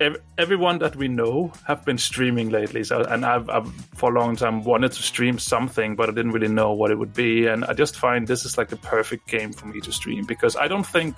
[0.00, 2.84] ev- everyone that we know have been streaming lately.
[2.84, 6.32] So and I've, I've for a long time wanted to stream something, but I didn't
[6.32, 7.46] really know what it would be.
[7.46, 10.56] And I just find this is like the perfect game for me to stream because
[10.56, 11.16] I don't think.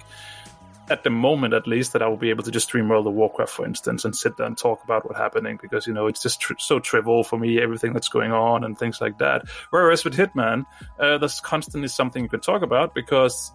[0.89, 3.15] At the moment, at least, that I will be able to just stream World of
[3.15, 6.23] Warcraft, for instance, and sit there and talk about what's happening because you know it's
[6.23, 9.49] just tr- so trivial for me, everything that's going on and things like that.
[9.71, 10.65] Whereas with Hitman,
[11.01, 13.51] uh, there's constantly something you can talk about because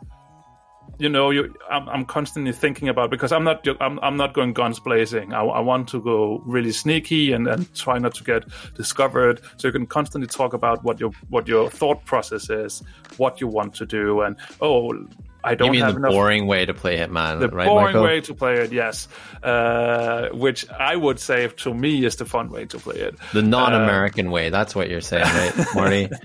[0.99, 4.53] you know you I'm, I'm constantly thinking about because i'm not I'm, I'm not going
[4.53, 8.43] guns blazing I, I want to go really sneaky and, and try not to get
[8.75, 12.83] discovered so you can constantly talk about what your what your thought process is
[13.17, 14.93] what you want to do and oh
[15.43, 17.85] i don't You mean have the enough boring way to play Hitman, the right, boring
[17.85, 18.03] Michael?
[18.03, 19.07] way to play it yes
[19.43, 23.41] uh, which i would say to me is the fun way to play it The
[23.41, 24.49] non-American way.
[24.51, 26.09] That's what you're saying, right, Marty?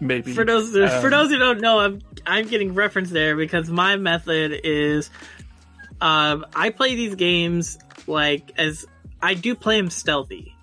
[0.00, 3.70] maybe For those for Um, those who don't know, I'm I'm getting reference there because
[3.70, 5.10] my method is,
[6.00, 8.86] um, I play these games like as
[9.20, 10.54] I do play them stealthy,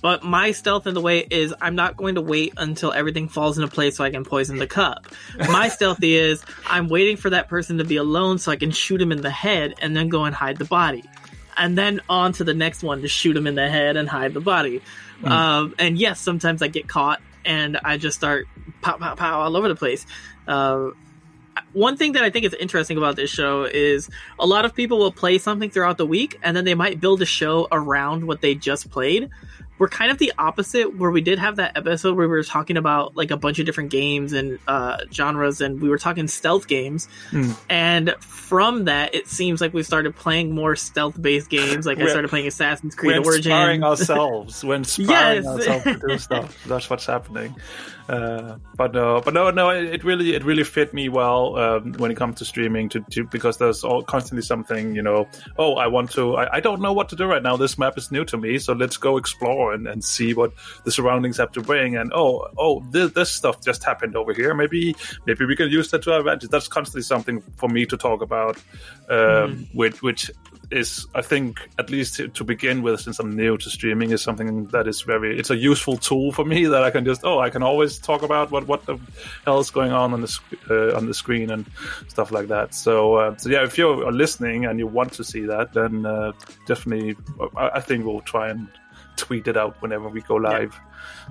[0.00, 3.58] but my stealth in the way is I'm not going to wait until everything falls
[3.58, 5.06] into place so I can poison the cup.
[5.38, 9.00] My stealthy is I'm waiting for that person to be alone so I can shoot
[9.00, 11.04] him in the head and then go and hide the body.
[11.56, 14.32] And then on to the next one to shoot him in the head and hide
[14.32, 14.80] the body.
[15.24, 18.46] Um, and yes, sometimes I get caught and I just start
[18.82, 20.06] pow pow pow all over the place.
[20.46, 20.90] Uh,
[21.72, 24.08] one thing that I think is interesting about this show is
[24.38, 27.20] a lot of people will play something throughout the week and then they might build
[27.22, 29.30] a show around what they just played.
[29.78, 32.76] We're kind of the opposite, where we did have that episode where we were talking
[32.76, 36.66] about like a bunch of different games and uh, genres, and we were talking stealth
[36.68, 37.08] games.
[37.30, 37.52] Hmm.
[37.70, 41.86] And from that, it seems like we started playing more stealth based games.
[41.86, 44.10] Like I We're- started playing Assassin's Creed we're inspiring Origins.
[44.10, 44.64] ourselves.
[44.64, 45.46] We're inspiring Yes.
[45.46, 46.64] ourselves to do stuff.
[46.66, 47.54] That's what's happening.
[48.08, 49.68] Uh, but no, but no, no.
[49.68, 52.88] It, really, it really fit me well um, when it comes to streaming.
[52.90, 54.94] To, to because there's all constantly something.
[54.94, 56.36] You know, oh, I want to.
[56.36, 57.56] I, I don't know what to do right now.
[57.56, 60.52] This map is new to me, so let's go explore and, and see what
[60.84, 61.96] the surroundings have to bring.
[61.96, 64.54] And oh, oh, this, this stuff just happened over here.
[64.54, 66.48] Maybe, maybe we can use that to our advantage.
[66.48, 68.56] That's constantly something for me to talk about,
[69.10, 70.30] um, which which
[70.70, 74.66] is I think at least to, begin with, since I'm new to streaming, is something
[74.66, 75.38] that is very.
[75.38, 78.22] It's a useful tool for me that I can just oh I can always talk
[78.22, 78.98] about what what the
[79.44, 81.66] hell is going on on the sc- uh, on the screen and
[82.08, 82.74] stuff like that.
[82.74, 86.32] So uh, so yeah, if you're listening and you want to see that, then uh,
[86.66, 87.16] definitely
[87.56, 88.68] I, I think we'll try and
[89.16, 90.78] tweet it out whenever we go live.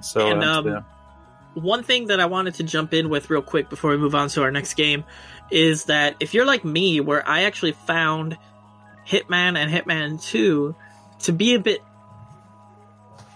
[0.02, 0.82] So And, uh, um, yeah.
[1.54, 4.30] one thing that I wanted to jump in with real quick before we move on
[4.30, 5.04] to our next game
[5.50, 8.38] is that if you're like me, where I actually found
[9.08, 10.76] Hitman and Hitman 2
[11.20, 11.82] to be a bit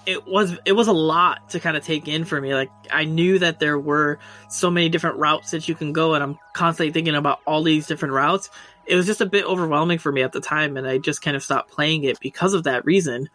[0.06, 2.54] it was it was a lot to kind of take in for me.
[2.54, 6.24] Like i knew that there were so many different routes that you can go and
[6.24, 8.50] i'm constantly thinking about all these different routes.
[8.86, 11.36] It was just a bit overwhelming for me at the time and i just kind
[11.38, 13.30] of stopped playing it because of that reason.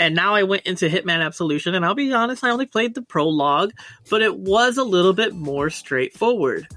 [0.00, 3.02] And now I went into Hitman Absolution, and I'll be honest, I only played the
[3.02, 3.72] prologue,
[4.08, 6.68] but it was a little bit more straightforward.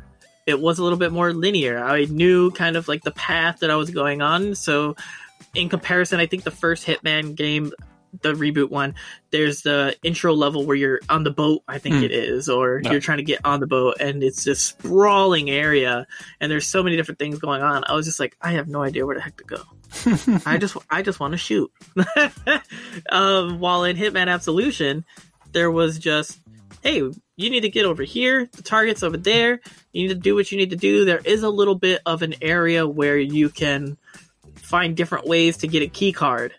[0.52, 1.84] It was a little bit more linear.
[1.84, 4.54] I knew kind of like the path that I was going on.
[4.56, 4.96] So,
[5.56, 7.72] in comparison, I think the first Hitman game,
[8.22, 8.94] the reboot one,
[9.32, 12.04] there's the intro level where you're on the boat, I think Hmm.
[12.04, 12.92] it is, or Yeah.
[12.92, 16.06] you're trying to get on the boat, and it's this sprawling area,
[16.40, 17.84] and there's so many different things going on.
[17.88, 20.42] I was just like, I have no idea where the heck to go.
[20.46, 21.72] I just I just want to shoot.
[23.10, 25.06] um, while in Hitman Absolution,
[25.52, 26.40] there was just,
[26.82, 27.04] hey,
[27.42, 28.50] you need to get over here.
[28.52, 29.60] The target's over there.
[29.92, 31.06] You need to do what you need to do.
[31.06, 33.98] There is a little bit of an area where you can
[34.56, 36.54] find different ways to get a key card.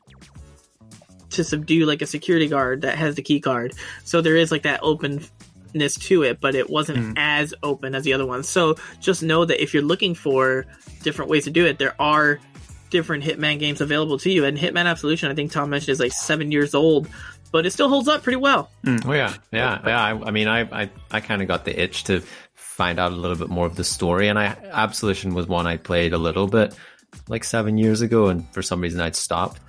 [1.30, 3.72] to subdue like a security guard that has the key card.
[4.04, 5.30] So there is like that openness
[5.94, 7.12] to it, but it wasn't hmm.
[7.16, 8.48] as open as the other ones.
[8.48, 10.66] So just know that if you're looking for
[11.02, 12.38] different ways to do it, there are
[12.90, 14.44] different Hitman games available to you.
[14.44, 17.08] And Hitman Absolution, I think Tom mentioned, is like seven years old,
[17.52, 18.70] but it still holds up pretty well.
[18.84, 18.96] Hmm.
[19.04, 20.02] Oh yeah, yeah, yeah.
[20.02, 22.22] I, I mean, I, I, I kind of got the itch to
[22.54, 25.76] find out a little bit more of the story, and I Absolution was one I
[25.76, 26.74] played a little bit
[27.28, 29.60] like seven years ago, and for some reason I'd stopped,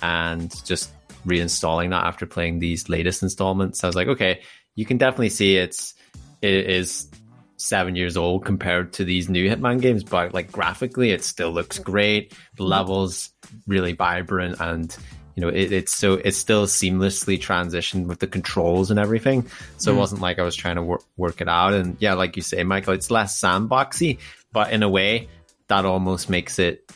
[0.00, 0.90] and just
[1.26, 4.40] reinstalling that after playing these latest installments, I was like, okay,
[4.74, 5.94] you can definitely see it's
[6.40, 7.08] it is
[7.56, 11.78] seven years old compared to these new Hitman games, but like graphically, it still looks
[11.78, 12.30] great.
[12.30, 12.64] The mm-hmm.
[12.64, 13.30] levels
[13.66, 14.96] really vibrant, and
[15.34, 19.46] you know it, it's so it's still seamlessly transitioned with the controls and everything.
[19.78, 19.98] So it mm.
[19.98, 21.72] wasn't like I was trying to work work it out.
[21.72, 24.18] And yeah, like you say, Michael, it's less sandboxy,
[24.52, 25.28] but in a way,
[25.68, 26.90] that almost makes it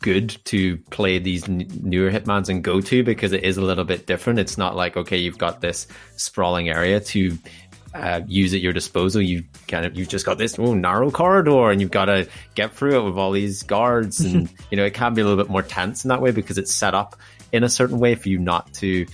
[0.00, 3.82] good to play these n- newer hitmans and go to because it is a little
[3.82, 7.36] bit different it's not like okay you've got this sprawling area to
[7.96, 9.22] uh, use at your disposal.
[9.22, 12.72] You kind of you've just got this oh, narrow corridor and you've got to get
[12.72, 15.50] through it with all these guards and you know it can be a little bit
[15.50, 17.16] more tense in that way because it's set up
[17.52, 19.06] in a certain way for you not to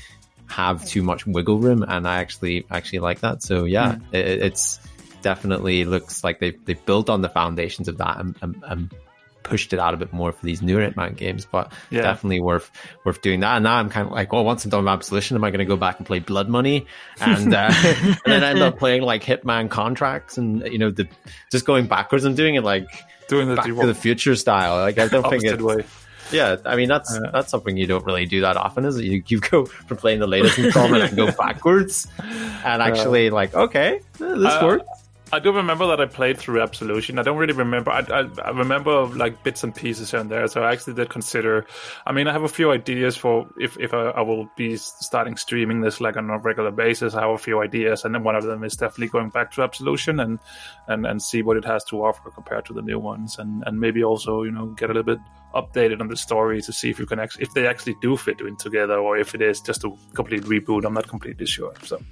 [0.47, 3.43] have too much wiggle room and i actually actually like that.
[3.43, 4.81] So yeah it, it's
[5.23, 8.95] definitely looks like they they built on the foundations of that and, and, and
[9.43, 12.03] pushed it out a bit more for these newer Hitman games, but Yeah.
[12.03, 12.71] definitely worth
[13.05, 13.57] worth doing that.
[13.57, 15.59] And now I'm kind of like, well, once I'm done with Absolution, am I going
[15.61, 16.87] to go back and play Blood Money
[17.21, 21.09] and uh, and then end up playing like Hitman contracts and you know the
[21.51, 22.87] just going backwards and doing it like
[23.29, 24.77] Doing the Back to the Future style.
[24.77, 25.85] Like I don't think it's way.
[26.33, 26.57] yeah.
[26.65, 29.05] I mean that's that's something you don't really do that often, is it?
[29.05, 34.01] You you go from playing the latest installment and go backwards and actually like okay,
[34.19, 34.85] this Uh, works.
[35.35, 37.19] I do remember that I played through Absolution.
[37.19, 37.91] I don't really remember.
[37.91, 40.47] I, I, I remember like bits and pieces here and there.
[40.47, 41.65] So I actually did consider.
[42.07, 45.39] I mean, I have a few ideas for if if I, I will be starting
[45.39, 47.15] streaming this like on a regular basis.
[47.15, 49.63] I have a few ideas, and then one of them is definitely going back to
[49.63, 50.39] Absolution and
[50.87, 53.81] and and see what it has to offer compared to the new ones, and and
[53.81, 56.99] maybe also you know get a little bit updated on the story to see if
[56.99, 59.83] you can actually if they actually do fit in together or if it is just
[59.85, 60.85] a complete reboot.
[60.85, 61.73] I'm not completely sure.
[61.85, 62.03] So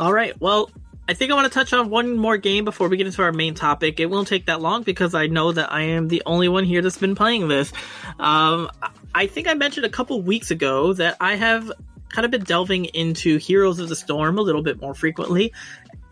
[0.00, 0.34] All right.
[0.40, 0.68] Well,
[1.08, 3.32] I think I want to touch on one more game before we get into our
[3.32, 3.98] main topic.
[3.98, 6.82] It won't take that long because I know that I am the only one here
[6.82, 7.72] that's been playing this.
[8.18, 8.70] Um,
[9.14, 11.72] I think I mentioned a couple weeks ago that I have
[12.10, 15.54] kind of been delving into Heroes of the Storm a little bit more frequently.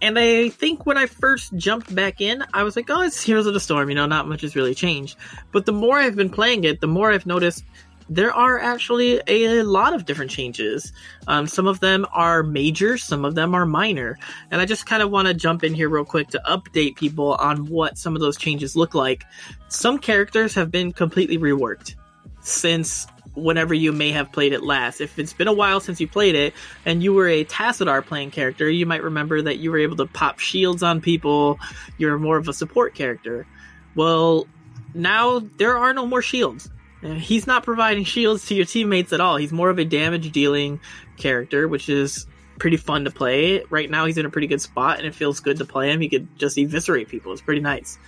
[0.01, 3.47] And I think when I first jumped back in, I was like, oh, it's Heroes
[3.47, 5.17] of the Storm, you know, not much has really changed.
[5.53, 7.65] But the more I've been playing it, the more I've noticed
[8.09, 10.93] there are actually a lot of different changes.
[11.27, 14.19] Um, some of them are major, some of them are minor.
[14.51, 17.35] And I just kind of want to jump in here real quick to update people
[17.35, 19.25] on what some of those changes look like.
[19.69, 21.95] Some characters have been completely reworked
[22.41, 25.01] since whenever you may have played it last.
[25.01, 28.31] If it's been a while since you played it and you were a Tassadar playing
[28.31, 31.59] character, you might remember that you were able to pop shields on people.
[31.99, 33.47] You're more of a support character.
[33.95, 34.47] Well,
[34.95, 36.71] now there are no more shields.
[37.15, 39.37] He's not providing shields to your teammates at all.
[39.37, 40.81] He's more of a damage dealing
[41.17, 42.27] character, which is
[42.59, 43.63] pretty fun to play.
[43.71, 46.01] Right now, he's in a pretty good spot, and it feels good to play him.
[46.01, 47.33] He could just eviscerate people.
[47.33, 47.99] It's pretty nice.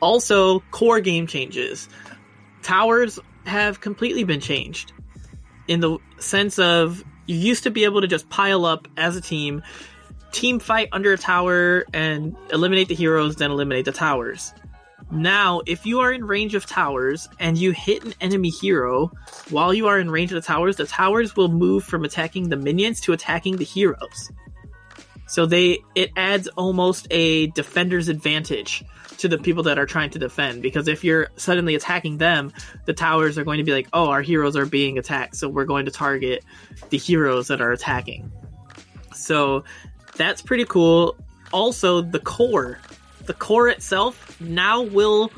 [0.00, 1.88] Also, core game changes.
[2.62, 4.92] Towers have completely been changed
[5.68, 9.20] in the sense of you used to be able to just pile up as a
[9.20, 9.62] team,
[10.32, 14.52] team fight under a tower, and eliminate the heroes, then eliminate the towers.
[15.14, 19.12] Now, if you are in range of towers and you hit an enemy hero
[19.48, 22.56] while you are in range of the towers, the towers will move from attacking the
[22.56, 24.32] minions to attacking the heroes.
[25.28, 28.84] So they it adds almost a defender's advantage
[29.18, 32.52] to the people that are trying to defend because if you're suddenly attacking them,
[32.84, 35.64] the towers are going to be like, "Oh, our heroes are being attacked, so we're
[35.64, 36.44] going to target
[36.90, 38.32] the heroes that are attacking."
[39.14, 39.64] So
[40.16, 41.16] that's pretty cool.
[41.52, 42.78] Also, the core,
[43.26, 45.30] the core itself now will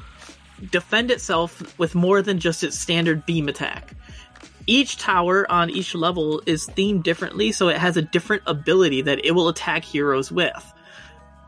[0.70, 3.92] defend itself with more than just its standard beam attack.
[4.66, 9.25] Each tower on each level is themed differently, so it has a different ability that
[9.25, 10.72] it will attack heroes with.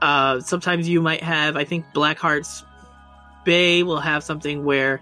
[0.01, 2.65] Uh, sometimes you might have, I think Blackheart's
[3.45, 5.01] Bay will have something where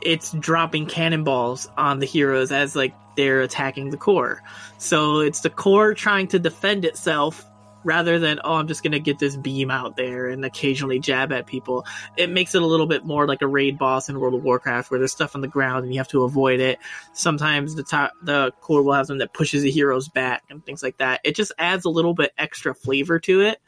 [0.00, 4.42] it's dropping cannonballs on the heroes as like they're attacking the core.
[4.78, 7.44] So it's the core trying to defend itself
[7.84, 11.46] rather than oh I'm just gonna get this beam out there and occasionally jab at
[11.46, 11.86] people.
[12.16, 14.90] It makes it a little bit more like a raid boss in World of Warcraft
[14.90, 16.78] where there's stuff on the ground and you have to avoid it.
[17.12, 20.82] Sometimes the top the core will have something that pushes the heroes back and things
[20.82, 21.20] like that.
[21.24, 23.60] It just adds a little bit extra flavor to it.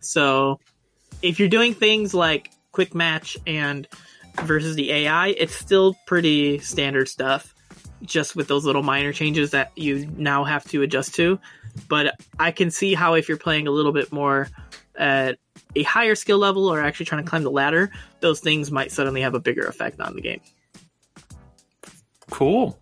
[0.00, 0.60] So
[1.22, 3.86] if you're doing things like quick match and
[4.42, 7.54] versus the AI, it's still pretty standard stuff.
[8.02, 11.38] Just with those little minor changes that you now have to adjust to.
[11.88, 14.48] But I can see how if you're playing a little bit more
[14.96, 15.38] at
[15.76, 17.90] a higher skill level or actually trying to climb the ladder,
[18.20, 20.40] those things might suddenly have a bigger effect on the game.
[22.30, 22.79] Cool.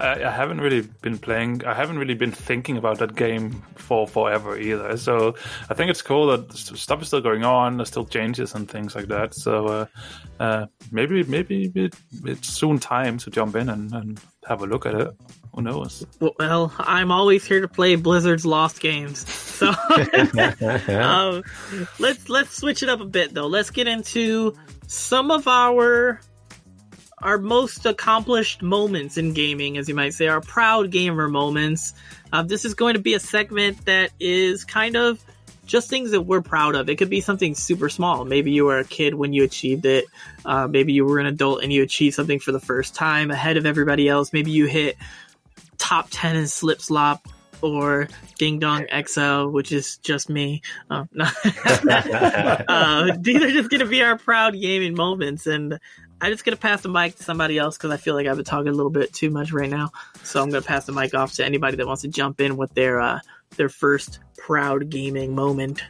[0.00, 1.64] I, I haven't really been playing.
[1.64, 4.96] I haven't really been thinking about that game for forever either.
[4.96, 5.34] So
[5.68, 7.76] I think it's cool that stuff is still going on.
[7.76, 9.34] There's still changes and things like that.
[9.34, 9.86] So uh,
[10.40, 11.94] uh, maybe maybe it,
[12.24, 15.08] it's soon time to jump in and, and have a look at it.
[15.54, 16.06] Who knows?
[16.20, 19.28] Well, I'm always here to play Blizzard's lost games.
[19.28, 19.68] So
[20.88, 21.42] um,
[21.98, 23.48] let's let's switch it up a bit though.
[23.48, 26.20] Let's get into some of our
[27.22, 31.94] our most accomplished moments in gaming, as you might say, our proud gamer moments.
[32.32, 35.22] Uh, this is going to be a segment that is kind of
[35.66, 36.88] just things that we're proud of.
[36.88, 38.24] It could be something super small.
[38.24, 40.06] Maybe you were a kid when you achieved it.
[40.44, 43.56] Uh, maybe you were an adult and you achieved something for the first time ahead
[43.56, 44.32] of everybody else.
[44.32, 44.96] Maybe you hit
[45.78, 47.28] top 10 in Slip Slop
[47.62, 50.62] or Ding Dong XL, which is just me.
[50.88, 51.26] Um, no.
[52.68, 55.46] uh, these are just going to be our proud gaming moments.
[55.46, 55.78] And
[56.20, 58.36] I'm just going to pass the mic to somebody else because I feel like I've
[58.36, 59.90] been talking a little bit too much right now.
[60.22, 62.56] So I'm going to pass the mic off to anybody that wants to jump in
[62.56, 63.20] with their uh,
[63.56, 65.82] their first proud gaming moment.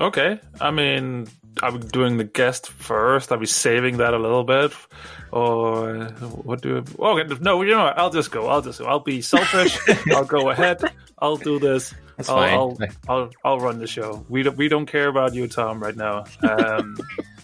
[0.00, 0.40] Okay.
[0.60, 1.28] I mean,
[1.62, 3.32] I'm doing the guest first.
[3.32, 4.72] I'll be saving that a little bit.
[5.32, 6.04] Or
[6.42, 6.84] what do?
[7.00, 7.98] I, okay, no, you know what?
[7.98, 8.48] I'll just go.
[8.48, 8.86] I'll just go.
[8.86, 9.78] I'll be selfish.
[10.12, 10.82] I'll go ahead.
[11.18, 11.94] I'll do this.
[12.16, 12.54] That's I'll, fine.
[12.54, 12.78] I'll,
[13.08, 14.24] I'll I'll run the show.
[14.28, 16.24] We don't we don't care about you, Thom, right now.
[16.42, 16.96] Um,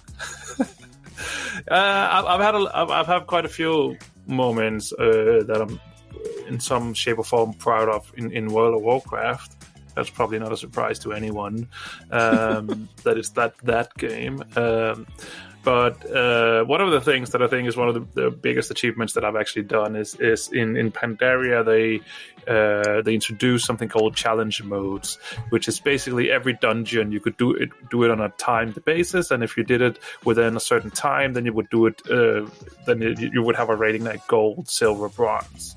[1.70, 3.96] I've, I've had a, I've, I've had quite a few
[4.26, 5.80] moments uh, that I'm
[6.46, 9.56] in some shape or form proud of in, in World of Warcraft.
[9.94, 11.68] That's probably not a surprise to anyone.
[12.10, 14.42] Um, that that that game.
[14.56, 15.06] Um,
[15.64, 18.70] but uh, one of the things that I think is one of the, the biggest
[18.70, 22.00] achievements that I've actually done is is in in Pandaria they
[22.48, 25.18] uh, they introduced something called challenge modes,
[25.50, 29.30] which is basically every dungeon you could do it do it on a timed basis,
[29.30, 32.02] and if you did it within a certain time, then you would do it.
[32.10, 32.46] Uh,
[32.86, 35.76] then you, would have a rating like gold, silver, bronze,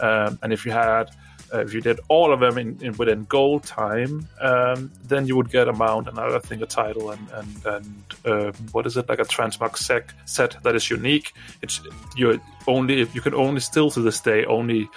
[0.00, 1.10] um, and if you had
[1.52, 5.36] uh, if you did all of them in, in within gold time, um, then you
[5.36, 8.96] would get a mount and I think a title and and, and uh, what is
[8.96, 11.32] it like a transmog sec set that is unique.
[11.62, 11.80] It's
[12.16, 14.88] you only if you can only still to this day only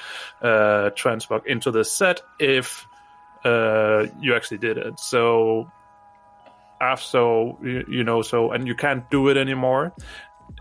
[0.41, 2.86] uh, transmog into the set if
[3.45, 5.00] uh, you actually did it.
[5.00, 5.72] So
[6.82, 9.93] after so you, you know so and you can't do it anymore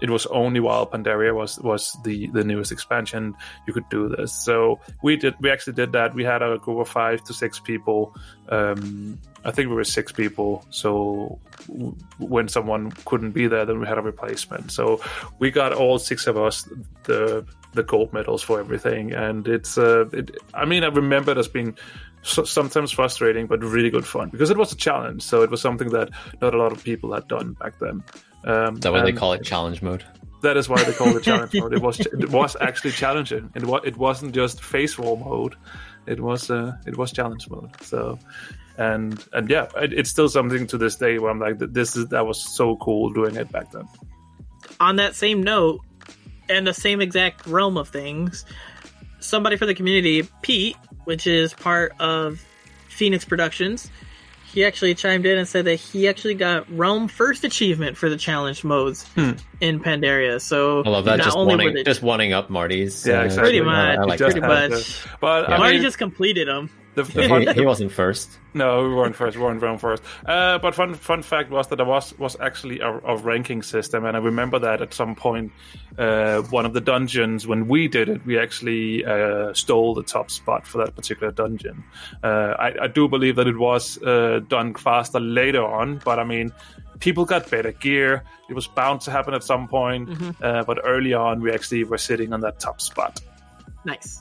[0.01, 3.34] it was only while Pandaria was was the the newest expansion
[3.66, 4.32] you could do this.
[4.32, 6.14] So we did we actually did that.
[6.14, 8.14] We had a group of five to six people.
[8.49, 10.64] Um, I think we were six people.
[10.70, 14.72] So w- when someone couldn't be there, then we had a replacement.
[14.72, 15.01] So
[15.39, 16.68] we got all six of us
[17.05, 21.39] the the gold medals for everything, and it's uh, it, I mean I remember it
[21.39, 21.76] as being
[22.22, 25.22] so, sometimes frustrating but really good fun because it was a challenge.
[25.22, 26.11] So it was something that
[26.41, 28.03] not a lot of people had done back then.
[28.45, 30.05] Um, Is that why they call it challenge mode?
[30.41, 31.74] that is why they call it challenge mode.
[31.74, 33.51] It was it was actually challenging.
[33.55, 35.57] It was it wasn't just face roll mode.
[36.07, 37.70] It was uh, it was challenge mode.
[37.82, 38.18] So
[38.76, 42.07] and and yeah, it, it's still something to this day where I'm like, this is
[42.09, 43.89] that was so cool doing it back then.
[44.80, 45.80] on that same note,
[46.49, 48.45] and the same exact realm of things,
[49.18, 52.41] somebody for the community, Pete, which is part of
[52.89, 53.91] Phoenix Productions,
[54.53, 58.16] he actually chimed in and said that he actually got Realm first achievement for the
[58.16, 60.40] challenge modes in Pandaria.
[60.40, 61.18] So I love that.
[61.20, 63.07] Just wanting, they- just wanting up Marty's.
[63.07, 63.51] Yeah, uh, exactly.
[63.61, 64.70] pretty I- I much, like pretty that.
[64.70, 65.03] much.
[65.03, 66.70] to- But I Marty mean, just completed them.
[67.07, 68.38] The, the fun, he, he wasn't first.
[68.55, 69.36] No, we weren't first.
[69.36, 70.03] We weren't round first.
[70.26, 74.05] Uh, but fun fun fact was that there was was actually a, a ranking system,
[74.05, 75.53] and I remember that at some point,
[75.96, 80.30] uh, one of the dungeons when we did it, we actually uh, stole the top
[80.30, 81.84] spot for that particular dungeon.
[82.22, 86.24] Uh, I, I do believe that it was uh, done faster later on, but I
[86.24, 86.53] mean.
[87.01, 88.24] People got better gear.
[88.51, 90.11] It was bound to happen at some point,
[90.42, 93.20] uh, but early on, we actually were sitting on that top spot.
[93.84, 94.20] Nice.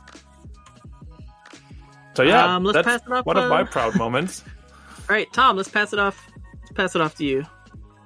[2.17, 4.43] So yeah, Um, let's that's pass it off, one of my uh, proud moments.
[5.07, 6.27] All right, Thom, let's pass it off.
[6.61, 7.45] Let's pass it off to you.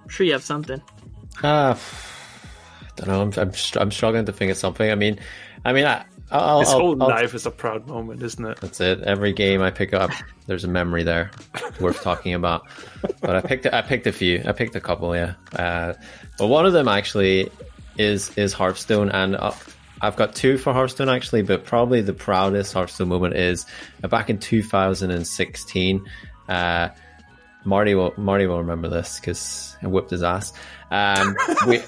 [0.04, 0.82] I'm sure you have something.
[1.42, 1.78] Uh, I
[2.98, 3.22] don't know.
[3.22, 4.92] I'm, I'm I'm struggling to think of something.
[4.92, 5.18] I mean,
[5.64, 8.60] I mean, I, I'll, His I'll, whole I'll- life is a proud moment, isn't it?
[8.60, 9.02] That's it.
[9.04, 10.12] Every game I pick up,
[10.46, 11.32] there's a memory there
[11.80, 12.68] worth talking about.
[13.22, 14.44] But I picked I picked a few.
[14.46, 15.36] I picked a couple, yeah.
[15.56, 15.94] Uh,
[16.38, 17.50] but one of them actually
[17.98, 19.54] is is Hearthstone, and uh,
[20.02, 21.44] I've got two for Hearthstone actually.
[21.44, 23.66] But probably the proudest Hearthstone moment is
[24.02, 26.06] back in 2016.
[26.50, 26.90] Uh,
[27.64, 30.52] Marty will Marty will remember this because I whipped his ass.
[30.90, 31.36] Um,
[31.68, 31.80] we,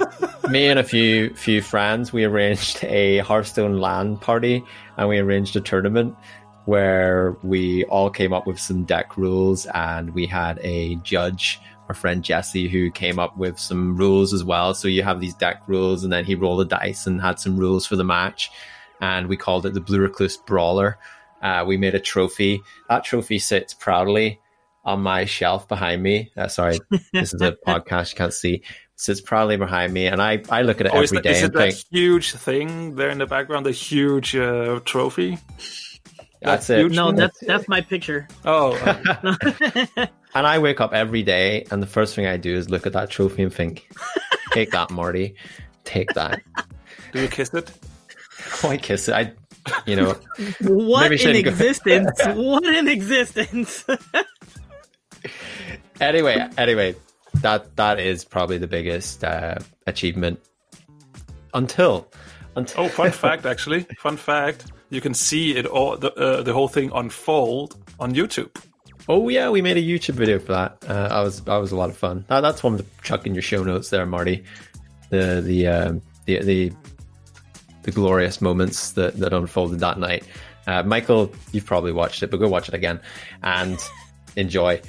[0.50, 4.64] me and a few few friends, we arranged a Hearthstone LAN party,
[4.98, 6.16] and we arranged a tournament
[6.66, 11.60] where we all came up with some deck rules, and we had a judge,
[11.94, 14.74] our friend Jesse, who came up with some rules as well.
[14.74, 17.56] So you have these deck rules, and then he rolled a dice and had some
[17.56, 18.50] rules for the match,
[19.00, 20.98] and we called it the Blue Recluse Brawler.
[21.42, 22.62] Uh, we made a trophy.
[22.90, 24.40] That trophy sits proudly
[24.84, 26.32] on my shelf behind me.
[26.36, 26.80] Uh, sorry,
[27.14, 28.64] this is a podcast you can't see.
[28.96, 31.44] Sits proudly behind me, and I, I look at it Oh, is, that, day is
[31.44, 33.66] it and that think, huge thing there in the background?
[33.68, 35.38] The huge uh, trophy?
[36.44, 36.92] That's that it.
[36.92, 37.16] No, one?
[37.16, 38.28] that's that's my picture.
[38.46, 38.74] Oh,
[40.36, 42.94] And I wake up every day, and the first thing I do is look at
[42.94, 43.88] that trophy and think,
[44.52, 45.36] "Take that, Marty.
[45.84, 46.42] Take that."
[47.12, 47.72] do you kiss it?
[48.64, 49.14] Oh, I kiss it.
[49.14, 49.32] I,
[49.86, 50.16] you know,
[50.62, 52.20] What in shouldn't existence?
[52.34, 53.86] what in existence?
[56.02, 56.96] anyway, anyway,
[57.42, 59.56] that that is probably the biggest uh,
[59.88, 60.40] achievement
[61.54, 62.08] until
[62.56, 64.72] until Oh, fun fact, actually, fun fact.
[64.90, 68.50] You can see it all, the, uh, the whole thing unfold on YouTube.
[69.10, 70.78] Oh yeah, we made a YouTube video for that.
[70.88, 72.24] Uh, I was that was a lot of fun.
[72.30, 74.44] That, that's one to chuck in your show notes there, Marty.
[75.10, 76.72] The the um, the the
[77.84, 80.24] the glorious moments that that unfolded that night.
[80.68, 83.02] Uh, Michael, you've probably watched it, but go watch it again
[83.42, 83.78] and
[84.38, 84.82] enjoy.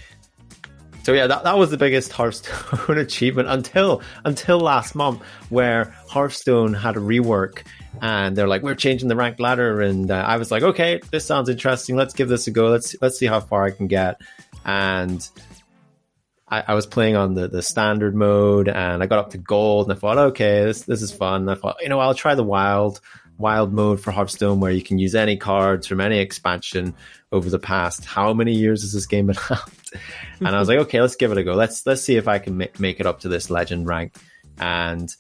[1.05, 6.73] So yeah, that, that was the biggest Hearthstone achievement until until last month, where Hearthstone
[6.73, 7.63] had a rework,
[8.01, 11.27] and they're like, "We're changing the ranked ladder," and uh, I was like, "Okay, this
[11.27, 11.95] sounds interesting.
[11.95, 12.69] Let's give this a go.
[12.69, 14.19] Let's let's see how far I can get."
[14.65, 15.29] And
[16.49, 19.91] I, I was playing on the, the standard mode, and I got up to gold,
[19.91, 22.35] and I thought, "Okay, this this is fun." And I thought, you know, I'll try
[22.35, 23.03] the wild
[23.37, 26.95] wild mode for Hearthstone, where you can use any cards from any expansion
[27.33, 29.69] over the past how many years has this game been out?
[30.41, 31.55] And I was like, okay, let's give it a go.
[31.55, 34.17] Let's let's see if I can ma- make it up to this legend rank.
[34.59, 35.15] And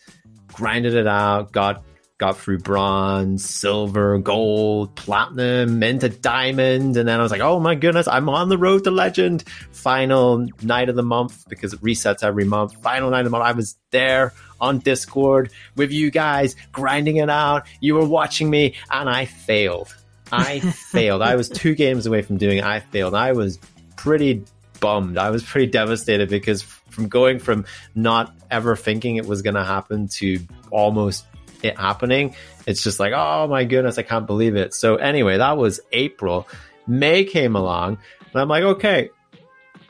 [0.52, 1.82] grinded it out, got
[2.18, 7.74] got through bronze, silver, gold, platinum, into diamond, and then I was like, oh my
[7.74, 9.42] goodness, I'm on the road to legend.
[9.72, 12.80] Final night of the month because it resets every month.
[12.82, 17.30] Final night of the month, I was there on Discord with you guys, grinding it
[17.30, 17.66] out.
[17.80, 19.94] You were watching me, and I failed.
[20.30, 20.60] I
[20.92, 21.20] failed.
[21.20, 22.64] I was two games away from doing it.
[22.64, 23.14] I failed.
[23.14, 23.58] I was
[23.96, 24.44] pretty
[24.80, 25.18] bummed.
[25.18, 27.64] I was pretty devastated because from going from
[27.94, 30.38] not ever thinking it was going to happen to
[30.70, 31.26] almost
[31.62, 32.34] it happening,
[32.66, 34.74] it's just like, oh my goodness, I can't believe it.
[34.74, 36.48] So, anyway, that was April.
[36.86, 37.98] May came along,
[38.32, 39.10] and I'm like, okay,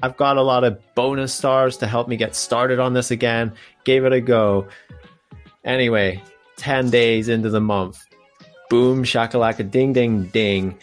[0.02, 3.52] I've got a lot of bonus stars to help me get started on this again.
[3.84, 4.68] Gave it a go.
[5.64, 6.22] Anyway,
[6.56, 8.04] 10 days into the month,
[8.70, 10.78] boom, shakalaka, ding, ding, ding.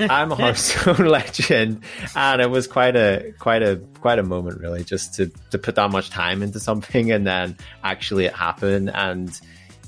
[0.00, 1.82] I'm a Hearthstone legend,
[2.14, 5.74] and it was quite a quite a quite a moment, really, just to to put
[5.76, 8.90] that much time into something, and then actually it happened.
[8.94, 9.38] And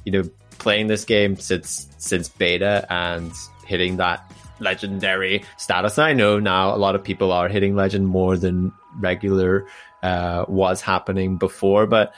[0.05, 0.23] you know,
[0.59, 3.33] playing this game since since beta and
[3.67, 4.31] hitting that
[4.61, 5.99] legendary status.
[5.99, 9.67] I know now a lot of people are hitting legend more than regular
[10.03, 12.15] uh, was happening before, but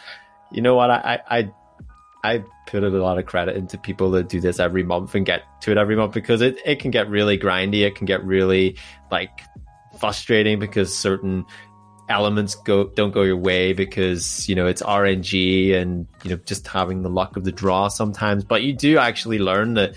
[0.50, 0.90] you know what?
[0.90, 1.52] I I
[2.24, 5.42] I put a lot of credit into people that do this every month and get
[5.62, 7.86] to it every month because it, it can get really grindy.
[7.86, 8.76] It can get really
[9.10, 9.40] like
[9.98, 11.44] frustrating because certain
[12.08, 16.66] elements go don't go your way because you know it's RNG and you know just
[16.66, 18.44] having the luck of the draw sometimes.
[18.44, 19.94] But you do actually learn that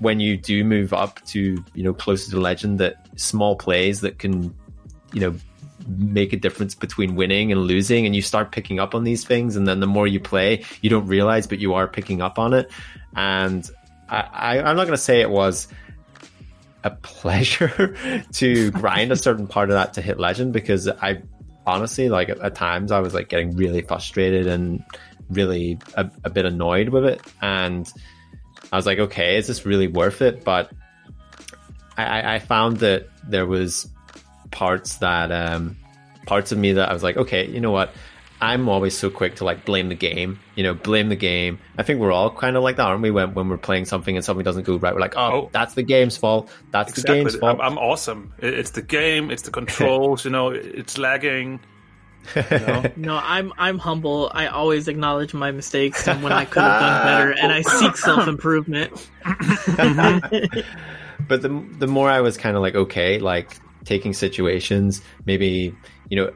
[0.00, 4.18] when you do move up to you know closer to legend, that small plays that
[4.18, 4.54] can
[5.12, 5.34] you know
[5.88, 9.56] make a difference between winning and losing and you start picking up on these things
[9.56, 12.52] and then the more you play you don't realize but you are picking up on
[12.52, 12.70] it.
[13.16, 13.68] And
[14.08, 15.66] I, I, i'm not going to say it was
[16.84, 17.96] a pleasure
[18.32, 21.22] to grind a certain part of that to hit legend because i
[21.66, 24.82] honestly like at, at times i was like getting really frustrated and
[25.30, 27.20] really a, a bit annoyed with it.
[27.42, 27.90] And
[28.72, 30.44] i was like okay is this really worth it?
[30.44, 30.70] But
[31.96, 33.88] I, I- I found that there was
[34.50, 35.76] parts that um
[36.26, 37.92] parts of me that I was like, okay, you know what?
[38.40, 41.58] I'm always so quick to like blame the game, you know, blame the game.
[41.76, 43.10] I think we're all kind of like that, aren't we?
[43.10, 45.48] When when we're playing something and something doesn't go right, we're like, oh, Oh.
[45.52, 46.48] that's the game's fault.
[46.70, 47.58] That's the game's fault.
[47.60, 48.32] I'm, I'm awesome.
[48.38, 49.30] It's the game.
[49.32, 50.24] It's the controls.
[50.24, 51.58] you know, it's lagging.
[52.36, 52.84] You know?
[52.96, 54.30] No, I'm I'm humble.
[54.32, 57.96] I always acknowledge my mistakes and when I could have done better, and I seek
[57.96, 58.92] self improvement.
[61.26, 63.50] but the the more I was kind of like okay, like
[63.88, 65.74] taking situations, maybe
[66.10, 66.32] you know,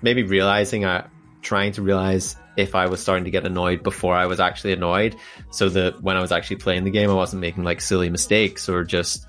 [0.00, 1.06] maybe realizing I
[1.42, 5.16] trying to realize if I was starting to get annoyed before I was actually annoyed,
[5.50, 8.68] so that when I was actually playing the game, I wasn't making like silly mistakes
[8.68, 9.26] or just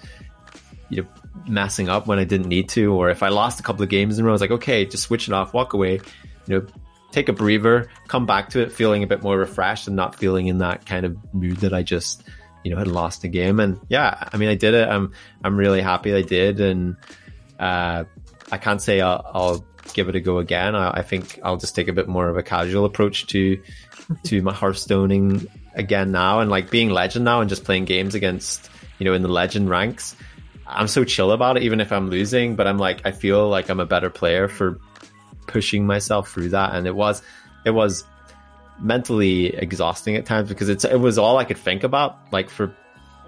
[0.89, 1.09] you know
[1.45, 4.17] messing up when I didn't need to, or if I lost a couple of games
[4.17, 5.99] in a row, I was like, okay, just switch it off, walk away,
[6.47, 6.65] you know,
[7.11, 10.47] take a breather, come back to it feeling a bit more refreshed and not feeling
[10.47, 12.23] in that kind of mood that I just,
[12.63, 13.59] you know, had lost a game.
[13.59, 14.87] And yeah, I mean, I did it.
[14.87, 15.11] I'm
[15.43, 16.95] I'm really happy I did, and
[17.62, 18.05] uh,
[18.51, 20.76] I can't say I'll, I'll give it a go again.
[20.76, 23.62] I, I, think I'll just take a bit more of a casual approach to
[24.26, 28.70] to my Hearthstoning again now, and like being legend now and just playing games against
[28.97, 30.16] you know in the legend ranks.
[30.66, 32.55] I'm so chill about it, even if I'm losing.
[32.55, 34.80] But I'm like, I feel like I'm a better player for
[35.47, 37.22] pushing myself through that, and it was
[37.64, 38.03] it was
[38.80, 42.18] mentally exhausting at times because it's it was all I could think about.
[42.34, 42.76] Like for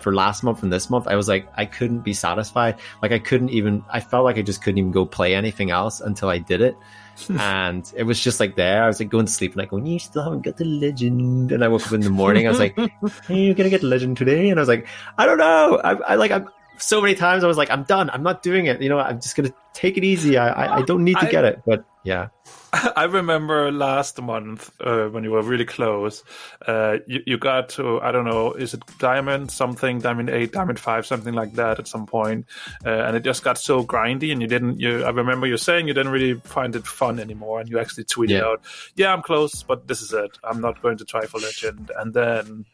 [0.03, 2.77] for last month and this month, I was like I couldn't be satisfied.
[3.01, 3.83] Like I couldn't even.
[3.89, 6.77] I felt like I just couldn't even go play anything else until I did it.
[7.39, 8.83] and it was just like there.
[8.83, 11.51] I was like going to sleep and I go, you still haven't got the legend.
[11.51, 12.47] And I woke up in the morning.
[12.47, 12.75] I was like,
[13.27, 14.49] hey, you're gonna get the legend today.
[14.49, 14.87] And I was like,
[15.17, 15.79] I don't know.
[15.83, 18.09] I, I like I'm so many times I was like, I'm done.
[18.09, 18.81] I'm not doing it.
[18.81, 20.37] You know, I'm just gonna take it easy.
[20.37, 21.61] I I, I don't need to I, get it.
[21.65, 22.27] But yeah.
[22.95, 26.23] I remember last month uh, when you were really close.
[26.65, 30.79] Uh, you, you got to I don't know, is it diamond something, diamond eight, diamond
[30.79, 32.47] five, something like that at some point,
[32.83, 34.79] uh, and it just got so grindy, and you didn't.
[34.79, 38.05] You I remember you saying you didn't really find it fun anymore, and you actually
[38.05, 38.45] tweeted yeah.
[38.45, 38.61] out,
[38.95, 40.39] "Yeah, I'm close, but this is it.
[40.43, 42.65] I'm not going to try for legend." And then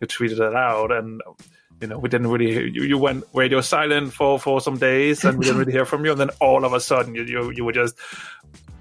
[0.00, 1.22] you tweeted it out, and
[1.80, 2.82] you know, we didn't really hear you.
[2.82, 6.10] You went radio silent for for some days, and we didn't really hear from you.
[6.10, 7.96] And then all of a sudden, you you, you were just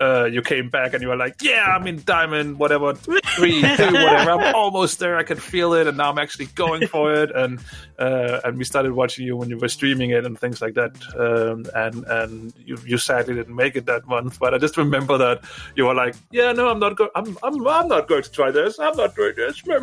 [0.01, 3.67] uh, you came back and you were like, "Yeah, I'm in diamond, whatever, three, two,
[3.67, 4.31] whatever.
[4.31, 5.17] I'm almost there.
[5.17, 7.59] I can feel it, and now I'm actually going for it." And
[7.99, 10.95] uh, and we started watching you when you were streaming it and things like that.
[11.17, 15.17] Um, and and you, you sadly didn't make it that month, but I just remember
[15.17, 15.43] that
[15.75, 17.11] you were like, "Yeah, no, I'm not going.
[17.15, 18.79] I'm, I'm I'm not going to try this.
[18.79, 19.61] I'm not doing this."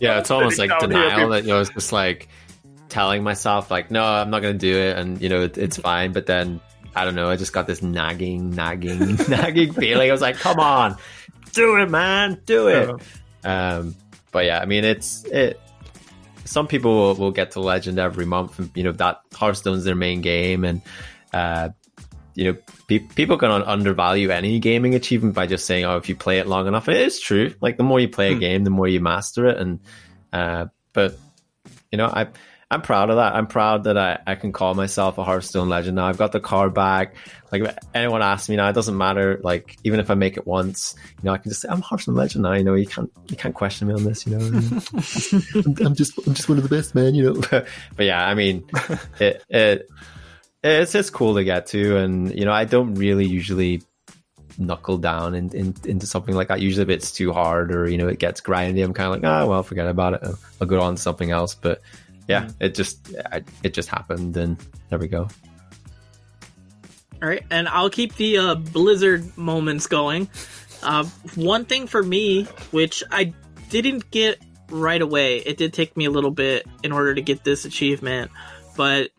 [0.00, 2.28] Yeah, it's almost like denial that you know, it's just like
[2.88, 5.76] telling myself like, "No, I'm not going to do it," and you know, it, it's
[5.76, 6.12] fine.
[6.12, 6.60] But then
[6.96, 7.28] I don't know.
[7.28, 10.08] I just got this nagging, nagging, nagging feeling.
[10.08, 10.96] I was like, come on,
[11.52, 12.90] do it, man, do it.
[13.44, 13.94] Um,
[14.32, 15.60] but yeah, I mean, it's it.
[16.46, 19.94] Some people will, will get to legend every month, and you know that Hearthstone's their
[19.94, 20.80] main game, and
[21.34, 21.68] uh,
[22.34, 26.16] you know pe- people can undervalue any gaming achievement by just saying, "Oh, if you
[26.16, 27.54] play it long enough." It is true.
[27.60, 28.40] Like the more you play a hmm.
[28.40, 29.80] game, the more you master it, and
[30.32, 31.18] uh, but
[31.92, 32.28] you know, I
[32.68, 33.36] I'm proud of that.
[33.36, 36.06] I'm proud that I, I can call myself a Hearthstone legend now.
[36.06, 37.14] I've got the card back.
[37.52, 39.40] Like if anyone asks me now, it doesn't matter.
[39.40, 42.16] Like even if I make it once, you know, I can just say I'm Hearthstone
[42.16, 42.54] legend now.
[42.54, 44.26] You know, you can't you can't question me on this.
[44.26, 44.46] You know,
[45.64, 47.14] I'm, I'm, just I'm just one of the best, man.
[47.14, 48.68] You know, but, but yeah, I mean,
[49.20, 49.88] it it
[50.64, 53.82] it's it's cool to get to, and you know, I don't really usually
[54.58, 56.60] knuckle down in, in, into something like that.
[56.60, 59.30] Usually, if it's too hard or you know it gets grindy, I'm kind of like,
[59.30, 60.20] ah, oh, well, forget about it.
[60.24, 61.54] I'll, I'll go on to something else.
[61.54, 61.80] But
[62.28, 62.64] yeah, mm-hmm.
[62.64, 63.14] it just
[63.62, 64.56] it just happened, and
[64.90, 65.28] there we go.
[67.22, 70.28] All right, and I'll keep the uh, Blizzard moments going.
[70.82, 71.04] Uh,
[71.34, 73.32] one thing for me, which I
[73.70, 77.44] didn't get right away, it did take me a little bit in order to get
[77.44, 78.30] this achievement,
[78.76, 79.10] but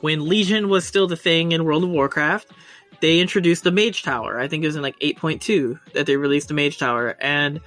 [0.00, 2.50] when Legion was still the thing in World of Warcraft,
[3.00, 4.38] they introduced the Mage Tower.
[4.38, 7.60] I think it was in like 8.2 that they released the Mage Tower, and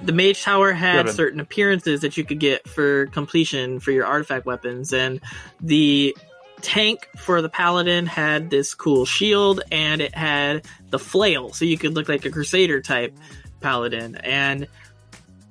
[0.00, 4.46] the mage tower had certain appearances that you could get for completion for your artifact
[4.46, 5.20] weapons and
[5.60, 6.16] the
[6.60, 11.78] tank for the paladin had this cool shield and it had the flail so you
[11.78, 13.16] could look like a crusader type
[13.60, 14.66] paladin and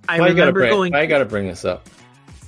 [0.09, 1.87] i why remember bring, going i gotta bring this up?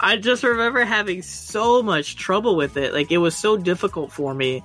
[0.00, 2.94] I just remember having so much trouble with it.
[2.94, 4.62] Like it was so difficult for me.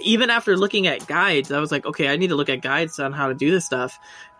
[0.00, 3.00] Even after looking at guides i was like okay i need to look at guides
[3.00, 3.98] on how to do this stuff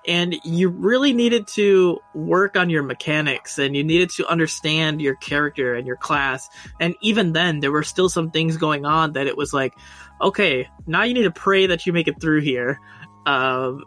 [0.09, 5.15] and you really needed to work on your mechanics and you needed to understand your
[5.15, 6.49] character and your class.
[6.81, 9.75] And even then there were still some things going on that it was like
[10.21, 12.81] okay now you need to pray that you make it through here.
[13.27, 13.85] Um,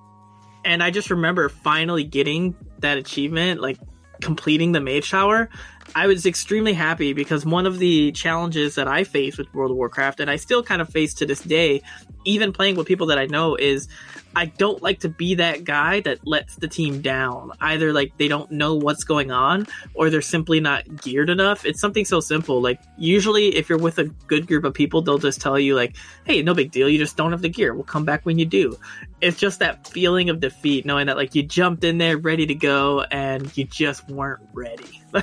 [0.64, 3.80] and i just remember finally getting that achievement like
[4.22, 5.50] completing the mage tower
[5.94, 9.78] I was extremely happy because one of the challenges that I faced with World of
[9.78, 11.82] Warcraft, and I still kind of face to this day,
[12.24, 13.90] even playing with people that I know, is
[14.34, 17.52] I don't like to be that guy that lets the team down.
[17.60, 21.66] Either like they don't know what's going on or they're simply not geared enough.
[21.66, 22.62] It's something so simple.
[22.62, 25.98] Like usually if you're with a good group of people, they'll just tell you like,
[26.24, 26.88] "Hey, no big deal.
[26.88, 27.74] You just don't have the gear.
[27.74, 28.78] We'll come back when you do."
[29.20, 32.56] It's just that feeling of defeat knowing that like you jumped in there ready to
[32.56, 35.01] go and you just weren't ready.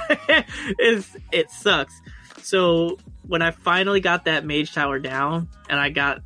[0.78, 1.94] it's it sucks.
[2.42, 6.22] So when I finally got that mage tower down and I got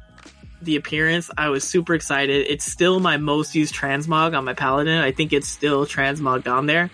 [0.60, 2.46] the appearance, I was super excited.
[2.48, 4.98] It's still my most used transmog on my paladin.
[4.98, 6.90] I think it's still transmogged on there.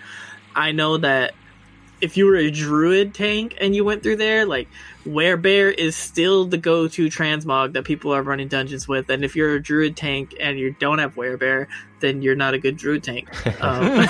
[0.55, 1.33] I know that
[2.01, 4.67] if you were a druid tank and you went through there, like
[5.05, 9.09] Werebear is still the go-to transmog that people are running dungeons with.
[9.09, 11.67] And if you're a druid tank and you don't have Werebear,
[11.99, 13.29] then you're not a good druid tank.
[13.61, 14.07] Um,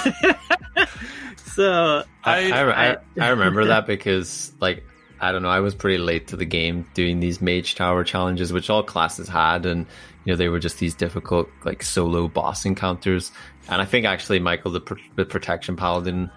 [1.53, 4.83] so I, I- I, I, I remember that because like
[5.21, 8.53] I don't know, I was pretty late to the game doing these mage tower challenges,
[8.53, 9.85] which all classes had, and
[10.25, 13.31] you know they were just these difficult like solo boss encounters.
[13.67, 16.31] And I think actually Michael the, pr- the protection paladin,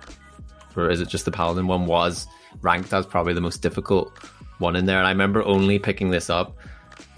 [0.76, 2.26] or is it just the paladin one, was
[2.60, 4.12] ranked as probably the most difficult
[4.58, 4.98] one in there.
[4.98, 6.56] And I remember only picking this up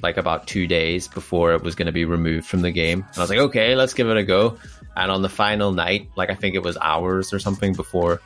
[0.05, 3.01] like about two days before it was going to be removed from the game.
[3.01, 4.59] And I was like, okay, let's give it a go.
[4.97, 8.21] And on the final night, like I think it was hours or something before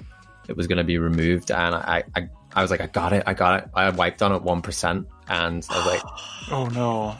[0.48, 3.22] it was going to be removed, and I, I, I was like, I got it,
[3.26, 3.70] I got it.
[3.74, 6.02] I wiped on it one percent, and I was like,
[6.50, 7.16] Oh no.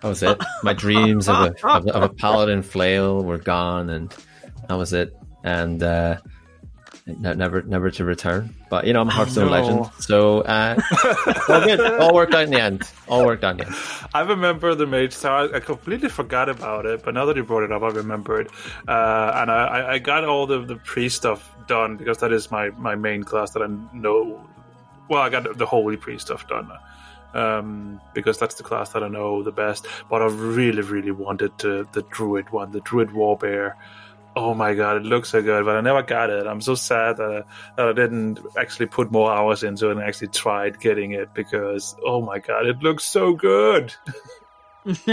[0.00, 0.38] that was it.
[0.62, 4.14] My dreams of a, of, of a paladin flail were gone, and
[4.68, 5.16] that was it.
[5.44, 6.18] And uh,
[7.06, 8.54] ne- never, never to return.
[8.70, 9.50] But you know, I'm a Hearthstone no.
[9.52, 10.80] legend, so uh,
[11.48, 11.80] all good.
[12.00, 12.82] All worked out in the end.
[13.08, 13.74] All worked out in the end.
[14.14, 15.54] I remember the Mage Tower.
[15.54, 18.48] I completely forgot about it, but now that you brought it up, I remember it.
[18.88, 22.70] Uh, and I, I- got all the, the priest stuff done because that is my,
[22.70, 24.44] my main class that I know.
[25.08, 26.70] Well, I got the holy priest stuff done
[27.34, 29.86] um, because that's the class that I know the best.
[30.10, 33.74] But I really, really wanted the, the druid one, the druid werebear.
[34.34, 36.46] Oh my god, it looks so good, but I never got it.
[36.46, 37.42] I'm so sad that I,
[37.76, 41.94] that I didn't actually put more hours into it and actually tried getting it because
[42.04, 43.92] oh my god, it looks so good.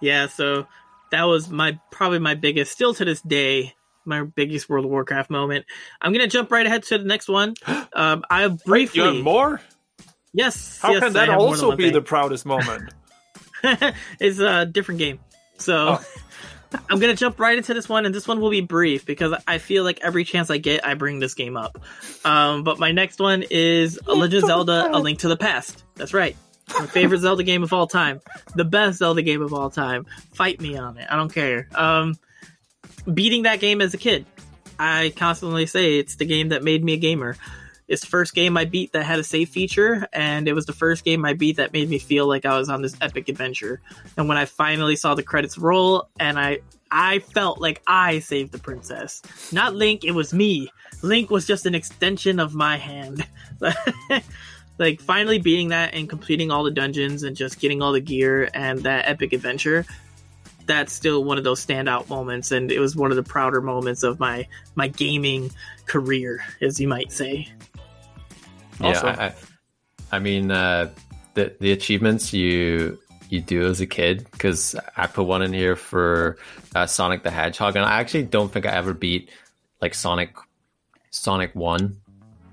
[0.00, 0.66] yeah, so
[1.10, 5.30] that was my probably my biggest, still to this day, my biggest World of Warcraft
[5.30, 5.66] moment.
[6.00, 7.54] I'm gonna jump right ahead to the next one.
[7.94, 9.60] Um, I Wait, briefly, you have more?
[10.32, 11.94] yes, How yes, can that have more than also be thing.
[11.94, 12.92] the proudest moment?
[14.20, 15.18] it's a different game.
[15.56, 16.04] So Oh.
[16.90, 19.58] I'm gonna jump right into this one, and this one will be brief because I
[19.58, 21.78] feel like every chance I get, I bring this game up.
[22.24, 25.84] Um, but my next one is A Legend of Zelda: A Link to the Past.
[25.94, 26.36] That's right,
[26.78, 28.20] my favorite Zelda game of all time,
[28.54, 30.06] the best Zelda game of all time.
[30.32, 31.68] Fight me on it, I don't care.
[31.74, 32.16] Um,
[33.12, 34.26] beating that game as a kid,
[34.78, 37.36] I constantly say it's the game that made me a gamer.
[37.88, 40.74] It's the first game I beat that had a save feature, and it was the
[40.74, 43.80] first game I beat that made me feel like I was on this epic adventure.
[44.16, 46.58] And when I finally saw the credits roll, and I
[46.90, 49.22] I felt like I saved the princess,
[49.52, 50.04] not Link.
[50.04, 50.70] It was me.
[51.02, 53.26] Link was just an extension of my hand.
[54.78, 58.48] like finally beating that and completing all the dungeons and just getting all the gear
[58.54, 59.84] and that epic adventure.
[60.66, 64.02] That's still one of those standout moments, and it was one of the prouder moments
[64.02, 65.50] of my my gaming
[65.86, 67.48] career, as you might say.
[68.80, 69.08] Awesome.
[69.08, 69.32] Yeah,
[70.12, 70.90] I, I mean, uh,
[71.34, 72.98] the the achievements you
[73.28, 76.38] you do as a kid because I put one in here for
[76.74, 79.30] uh, Sonic the Hedgehog, and I actually don't think I ever beat
[79.80, 80.36] like Sonic
[81.10, 81.98] Sonic One.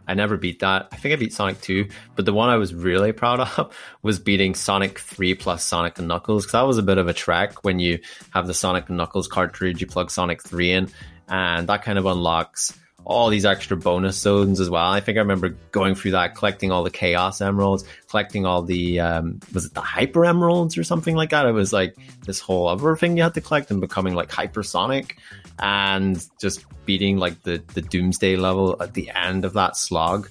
[0.07, 0.89] I never beat that.
[0.91, 4.19] I think I beat Sonic 2, but the one I was really proud of was
[4.19, 7.63] beating Sonic 3 plus Sonic and Knuckles because that was a bit of a trek
[7.63, 7.99] when you
[8.31, 10.89] have the Sonic and Knuckles cartridge, you plug Sonic 3 in,
[11.27, 14.91] and that kind of unlocks all these extra bonus zones as well.
[14.91, 18.99] I think I remember going through that, collecting all the Chaos Emeralds, collecting all the,
[18.99, 21.45] um, was it the Hyper Emeralds or something like that?
[21.45, 21.95] It was like
[22.25, 25.11] this whole other thing you had to collect and becoming like Hypersonic
[25.59, 30.27] and just beating like the, the Doomsday level at the end of that slog.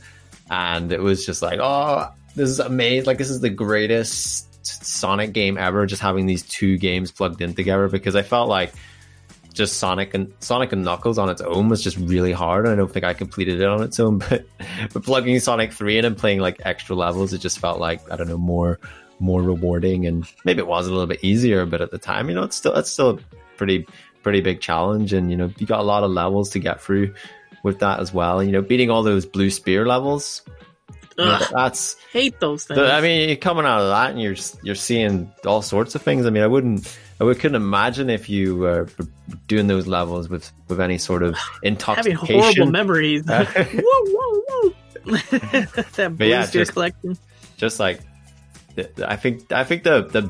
[0.50, 3.06] And it was just like, oh, this is amazing.
[3.06, 7.54] Like, this is the greatest Sonic game ever, just having these two games plugged in
[7.54, 8.72] together because I felt like
[9.54, 12.66] just Sonic and Sonic and Knuckles on its own was just really hard.
[12.66, 14.44] I don't think I completed it on its own, but
[14.92, 18.16] but plugging Sonic Three in and playing like extra levels, it just felt like I
[18.16, 18.78] don't know more
[19.20, 22.34] more rewarding and maybe it was a little bit easier, but at the time, you
[22.34, 23.18] know, it's still it's still a
[23.56, 23.86] pretty
[24.22, 27.14] pretty big challenge, and you know, you got a lot of levels to get through
[27.62, 28.42] with that as well.
[28.42, 30.42] You know, beating all those blue sphere levels.
[31.16, 32.80] you know, Ugh, that's hate those things.
[32.80, 36.26] I mean, you're coming out of that and you're you're seeing all sorts of things.
[36.26, 38.88] I mean, I wouldn't, I would, couldn't imagine if you were
[39.46, 42.16] doing those levels with with any sort of intoxication.
[42.26, 43.24] having horrible memories.
[43.30, 44.74] Uh, whoa, whoa, whoa!
[45.96, 47.16] that blue yeah, just- collection.
[47.56, 48.00] Just like,
[49.06, 50.28] I think, I think the the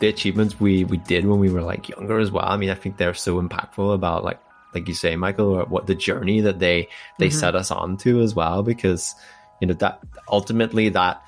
[0.00, 2.44] the achievements we we did when we were like younger as well.
[2.44, 4.38] I mean, I think they're so impactful about like
[4.74, 7.32] like you say, Michael, what the journey that they they Mhm.
[7.32, 9.14] set us on to as well, because
[9.62, 11.22] you know that ultimately that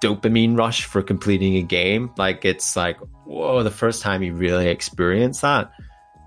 [0.00, 4.68] dopamine rush for completing a game, like it's like whoa, the first time you really
[4.68, 5.70] experience that,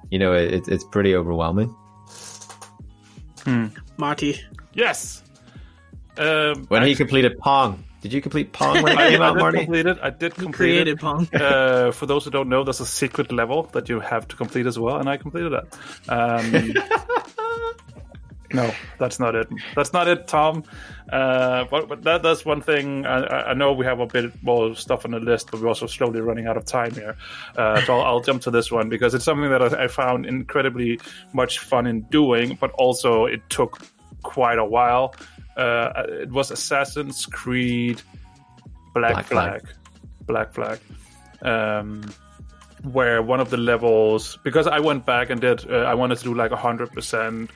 [0.10, 1.76] you know, it, it's pretty overwhelming.
[3.98, 4.40] Marty.
[4.74, 5.24] Yes.
[6.18, 9.34] Um, When he completed Pong, did you complete Pong when it I, came I out,
[9.34, 9.58] did Marty?
[9.60, 9.98] complete it.
[10.02, 11.00] I did complete created it.
[11.00, 11.28] Pong.
[11.34, 14.66] Uh, for those who don't know, there's a secret level that you have to complete
[14.66, 15.68] as well, and I completed that.
[16.10, 16.74] Um,
[18.54, 19.48] no, that's not it.
[19.76, 20.64] That's not it, Thom.
[21.12, 23.06] Uh, but, but that, that's one thing.
[23.06, 25.88] I, I know we have a bit more stuff on the list, but we're also
[25.88, 27.16] slowly running out of time here.
[27.56, 30.26] Uh, so I'll, I'll jump to this one because it's something that I, I found
[30.26, 31.00] incredibly
[31.34, 33.80] much fun in doing, but also it took
[34.24, 35.16] quite a while.
[35.58, 38.02] Uh, it was Assassin's Creed
[38.94, 39.62] Black, Black Flag.
[39.62, 39.76] Flag.
[40.26, 40.80] Black Flag.
[41.42, 42.04] Um,
[42.84, 46.24] where one of the levels because I went back and did uh, I wanted to
[46.24, 47.52] do like a hundred percent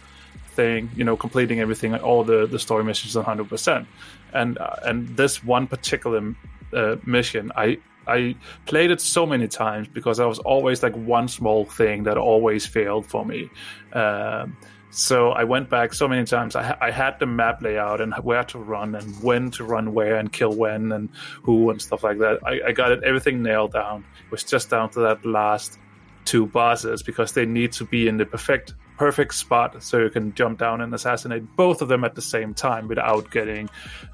[0.55, 3.87] thing, you know, completing everything, all the the story missions, hundred percent,
[4.33, 6.35] and uh, and this one particular
[6.73, 7.77] uh, mission, I
[8.07, 8.35] I
[8.65, 12.65] played it so many times because I was always like one small thing that always
[12.65, 13.49] failed for me.
[13.93, 14.57] Um,
[14.91, 16.55] so I went back so many times.
[16.55, 20.15] I, I had the map layout and where to run and when to run where
[20.15, 21.09] and kill when and
[21.43, 22.39] who and stuff like that.
[22.45, 24.05] I, I got it everything nailed down.
[24.25, 25.79] It was just down to that last
[26.23, 30.33] two bosses because they need to be in the perfect perfect spot so you can
[30.33, 33.69] jump down and assassinate both of them at the same time without getting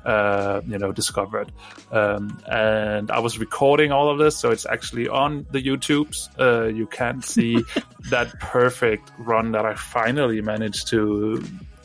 [0.06, 1.52] uh, you know discovered.
[1.92, 6.30] Um, and i was recording all of this so it's actually on the youtubes.
[6.40, 7.64] Uh, you can see
[8.10, 11.44] that perfect run that i finally managed to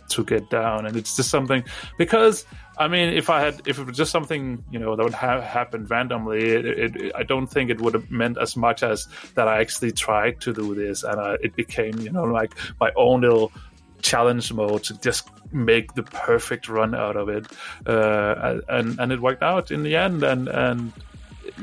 [0.09, 0.87] to get down.
[0.87, 1.65] And it's just something
[1.99, 2.45] because
[2.79, 5.43] I mean, if I had, if it was just something, you know, that would have
[5.43, 9.49] happened randomly, it, it, I don't think it would have meant as much as that
[9.49, 13.22] I actually tried to do this, and uh, it became, you know, like my own
[13.22, 13.51] little
[14.03, 17.47] challenge mode to just make the perfect run out of it,
[17.87, 20.93] uh, and and it worked out in the end, and and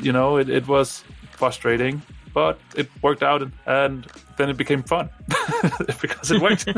[0.02, 2.02] you know, it, it was frustrating,
[2.34, 4.08] but it worked out, and, and
[4.38, 5.10] then it became fun
[6.02, 6.68] because it worked.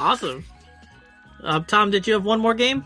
[0.00, 0.44] Awesome.
[1.42, 2.84] Uh, Thom, did you have one more game?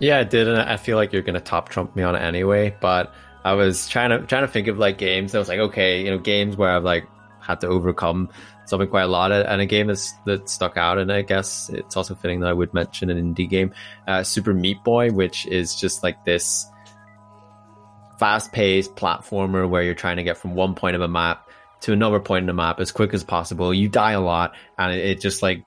[0.00, 2.74] Yeah, I did, and I feel like you're gonna top trump me on it anyway.
[2.80, 5.34] But I was trying to trying to think of like games.
[5.34, 7.06] I was like, okay, you know, games where I've like
[7.40, 8.30] had to overcome
[8.66, 10.98] something quite a lot, and a game that's that stuck out.
[10.98, 13.74] And I guess it's also fitting that I would mention an indie game,
[14.08, 16.66] uh, Super Meat Boy, which is just like this
[18.18, 21.48] fast-paced platformer where you're trying to get from one point of a map
[21.80, 23.72] to another point in the map as quick as possible.
[23.72, 25.64] You die a lot, and it, it just like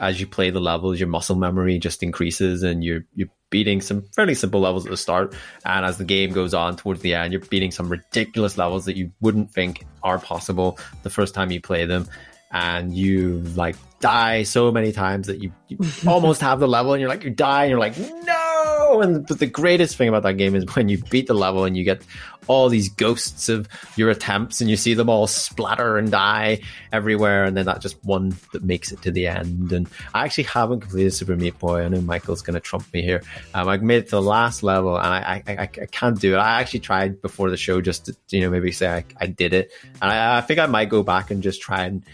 [0.00, 4.02] as you play the levels, your muscle memory just increases, and you're you're beating some
[4.14, 5.34] fairly simple levels at the start.
[5.64, 8.96] And as the game goes on towards the end, you're beating some ridiculous levels that
[8.96, 12.08] you wouldn't think are possible the first time you play them.
[12.52, 17.00] And you like die so many times that you, you almost have the level, and
[17.00, 18.45] you're like you die, and you're like no.
[19.00, 21.76] And but the greatest thing about that game is when you beat the level and
[21.76, 22.02] you get
[22.48, 26.60] all these ghosts of your attempts, and you see them all splatter and die
[26.92, 29.72] everywhere, and then that just one that makes it to the end.
[29.72, 31.82] And I actually haven't completed Super Meat Boy.
[31.82, 33.22] I know Michael's going to trump me here.
[33.52, 36.34] Um, I made it to the last level, and I, I, I, I can't do
[36.34, 36.38] it.
[36.38, 39.52] I actually tried before the show just to you know maybe say I, I did
[39.52, 42.04] it, and I, I think I might go back and just try and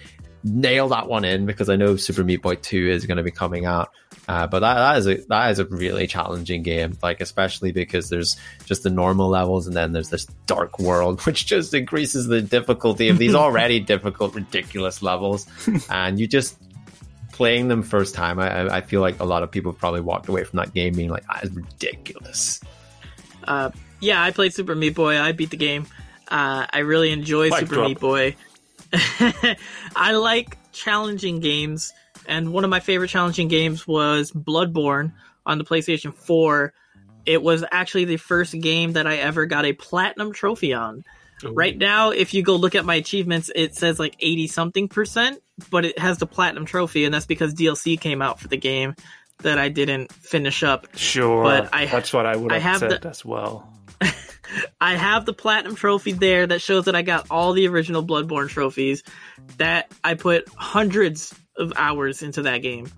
[0.44, 3.30] nail that one in because I know Super Meat Boy Two is going to be
[3.30, 3.90] coming out.
[4.32, 8.08] Uh, but that, that is a that is a really challenging game, like especially because
[8.08, 12.40] there's just the normal levels and then there's this dark world, which just increases the
[12.40, 15.46] difficulty of these already difficult, ridiculous levels.
[15.90, 16.56] and you just
[17.32, 20.44] playing them first time, I, I feel like a lot of people probably walked away
[20.44, 22.62] from that game being like, "That is ridiculous."
[23.44, 23.70] Uh,
[24.00, 25.20] yeah, I played Super Meat Boy.
[25.20, 25.86] I beat the game.
[26.28, 27.88] Uh, I really enjoy Mic Super drop.
[27.88, 28.36] Meat Boy.
[29.94, 31.92] I like challenging games,
[32.26, 35.12] and one of my favorite challenging games was Bloodborne
[35.46, 36.72] on the PlayStation 4.
[37.26, 41.04] It was actually the first game that I ever got a platinum trophy on.
[41.44, 45.42] Right now, if you go look at my achievements, it says like 80 something percent,
[45.70, 48.94] but it has the platinum trophy, and that's because DLC came out for the game
[49.38, 50.86] that I didn't finish up.
[50.96, 53.68] Sure, But I- that's what I would I have, have said the- as well.
[54.80, 58.48] I have the platinum trophy there that shows that I got all the original Bloodborne
[58.48, 59.02] trophies.
[59.58, 62.90] That I put hundreds of hours into that game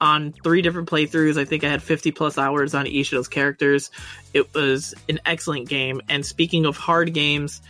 [0.00, 1.38] on three different playthroughs.
[1.38, 3.90] I think I had 50 plus hours on each of those characters.
[4.34, 6.00] It was an excellent game.
[6.08, 7.62] And speaking of hard games,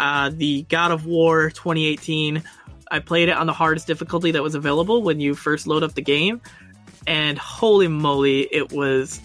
[0.00, 2.42] uh, the God of War 2018,
[2.90, 5.94] I played it on the hardest difficulty that was available when you first load up
[5.94, 6.40] the game.
[7.06, 9.20] And holy moly, it was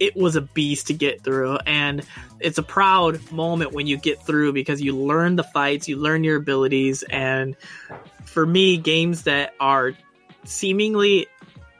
[0.00, 2.04] it was a beast to get through and
[2.40, 6.24] it's a proud moment when you get through because you learn the fights you learn
[6.24, 7.56] your abilities and
[8.24, 9.92] for me games that are
[10.44, 11.26] seemingly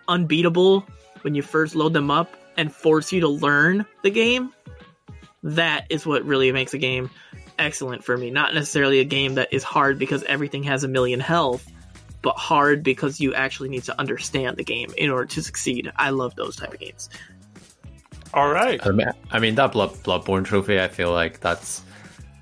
[0.06, 0.86] unbeatable
[1.22, 4.52] when you first load them up and force you to learn the game
[5.42, 7.10] that is what really makes a game
[7.60, 8.30] excellent for me.
[8.30, 11.70] Not necessarily a game that is hard because everything has a million health
[12.22, 15.90] but hard because you actually need to understand the game in order to succeed.
[15.96, 17.08] I love those type of games
[18.32, 18.84] All right.
[18.86, 20.80] I mean, I mean that Blood, Bloodborne trophy.
[20.80, 21.82] I feel like that's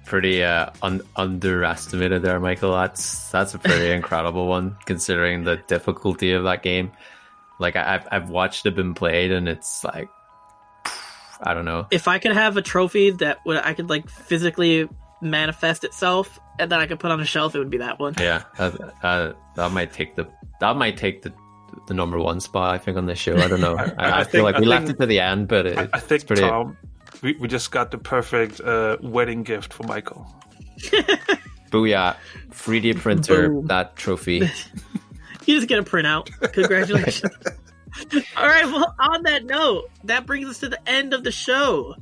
[0.04, 2.72] pretty uh, un- underestimated there, Michael.
[2.72, 6.92] That's that's a pretty incredible one considering the difficulty of that game.
[7.58, 10.08] Like I, I've I've watched it been played, and it's like
[11.40, 11.86] I don't know.
[11.90, 14.88] If I could have a trophy that would I could like physically
[15.20, 18.14] manifest itself and that I could put on a shelf, it would be that one.
[18.18, 20.28] Yeah, that, uh, that might take the
[20.60, 21.32] that might take the
[21.86, 22.74] the number one spot.
[22.74, 23.36] I think on this show.
[23.36, 23.76] I don't know.
[23.78, 25.66] I, I, I feel think- like I we left think- it to the end, but
[25.66, 26.42] it, I, I it's think pretty.
[26.42, 26.76] Thom,
[27.22, 30.26] we, we just got the perfect uh, wedding gift for Michael.
[31.70, 32.16] Booyah!
[32.50, 33.66] 3D printer Boom.
[33.66, 34.48] that trophy.
[35.46, 36.26] You just get a printout.
[36.52, 37.30] Congratulations.
[38.36, 38.64] All right.
[38.66, 41.94] Well, on that note, that brings us to the end of the show.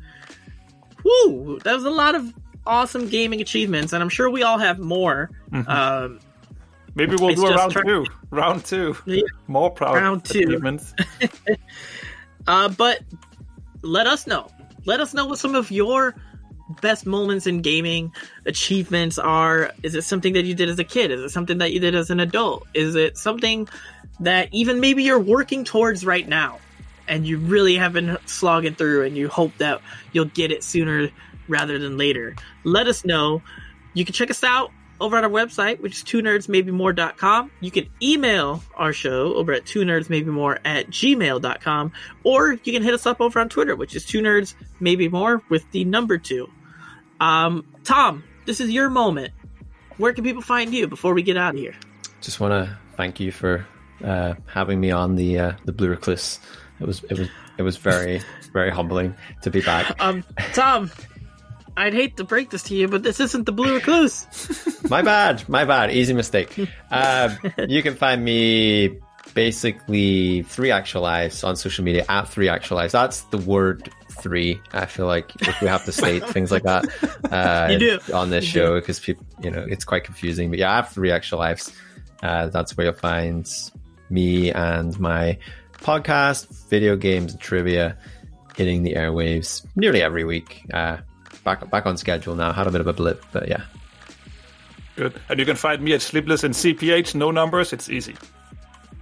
[1.04, 1.58] Woo!
[1.64, 2.32] That was a lot of
[2.66, 5.30] awesome gaming achievements, and I'm sure we all have more.
[5.52, 6.20] Um,
[6.96, 8.04] Maybe we'll It's do a round try- two.
[8.30, 8.96] Round two.
[9.06, 9.22] Yeah.
[9.46, 10.40] More proud Round two.
[10.40, 10.92] achievements.
[12.48, 13.00] Uh, but
[13.82, 14.48] let us know.
[14.84, 16.14] Let us know what some of your
[16.80, 18.12] best moments in gaming
[18.46, 19.72] achievements are.
[19.82, 21.10] Is it something that you did as a kid?
[21.10, 22.64] Is it something that you did as an adult?
[22.72, 23.68] Is it something
[24.20, 26.60] that even maybe you're working towards right now
[27.08, 29.80] and you really have been slogging through and you hope that
[30.12, 31.08] you'll get it sooner
[31.48, 32.36] rather than later?
[32.62, 33.42] Let us know.
[33.94, 34.70] You can check us out
[35.00, 37.50] over at our website, which is two nerds maybe more.com.
[37.60, 41.92] You can email our show over at two nerds maybe more at gmail.com,
[42.24, 45.42] or you can hit us up over on Twitter, which is two nerds maybe more
[45.48, 46.48] with the number two.
[47.20, 49.32] Um, Thom, this is your moment.
[49.96, 51.74] Where can people find you before we get out of here?
[52.20, 53.66] Just want to thank you for
[54.04, 56.38] uh, having me on the uh, the Blue Recluse.
[56.80, 57.28] It was it was
[57.58, 58.20] it was very
[58.52, 59.94] very humbling to be back.
[60.02, 60.22] Um,
[60.52, 60.90] Thom,
[61.76, 64.26] I'd hate to break this to you, but this isn't the Blue Recluse.
[64.90, 65.90] my bad, my bad.
[65.92, 66.58] Easy mistake.
[66.90, 67.34] Uh,
[67.68, 68.98] you can find me
[69.34, 72.92] basically three extra lives on social media at three extra lives.
[72.92, 74.60] That's the word three.
[74.72, 76.84] I feel like if we have to state things like that
[77.30, 78.00] uh, You do.
[78.14, 80.48] on this You show because people, you know, it's quite confusing.
[80.50, 81.72] But yeah, I have three extra lives.
[82.22, 83.46] Uh, that's where you'll find
[84.08, 85.38] me and my
[85.74, 87.98] podcast, video games, and trivia
[88.56, 90.64] hitting the airwaves nearly every week.
[90.72, 90.96] Uh,
[91.46, 92.52] back back on schedule now.
[92.52, 93.62] Had a bit of a blip, but yeah.
[94.96, 95.14] Good.
[95.28, 97.14] And you can find me at Sleepless and CPH.
[97.14, 97.72] No numbers.
[97.72, 98.16] It's easy.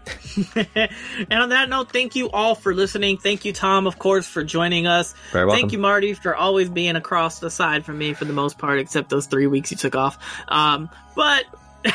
[0.57, 3.17] and on that note, thank you all for listening.
[3.17, 5.15] Thank you, Thom, of course, for joining us.
[5.33, 5.61] Very welcome.
[5.61, 8.81] Thank you, Marty, for always being across the side from me for the most part,
[8.81, 10.19] except those three weeks you took off.
[10.49, 11.45] Um, but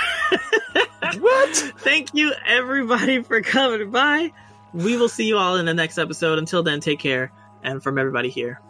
[1.19, 1.55] What?
[1.79, 4.31] thank you, everybody, for coming by.
[4.73, 6.39] We will see you all in the next episode.
[6.39, 7.31] Until then, take care.
[7.61, 8.61] And from everybody here,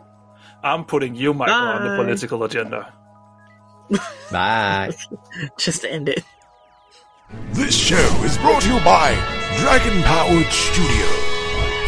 [0.63, 1.73] I'm putting you, Michael, Bye.
[1.73, 2.93] on the political agenda.
[4.31, 4.91] Bye.
[5.57, 6.23] Just end it.
[7.51, 9.13] This show is brought to you by
[9.57, 11.05] Dragon Powered Studio.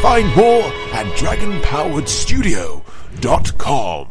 [0.02, 0.64] Find more
[0.94, 4.08] at dragonpoweredstudio.com.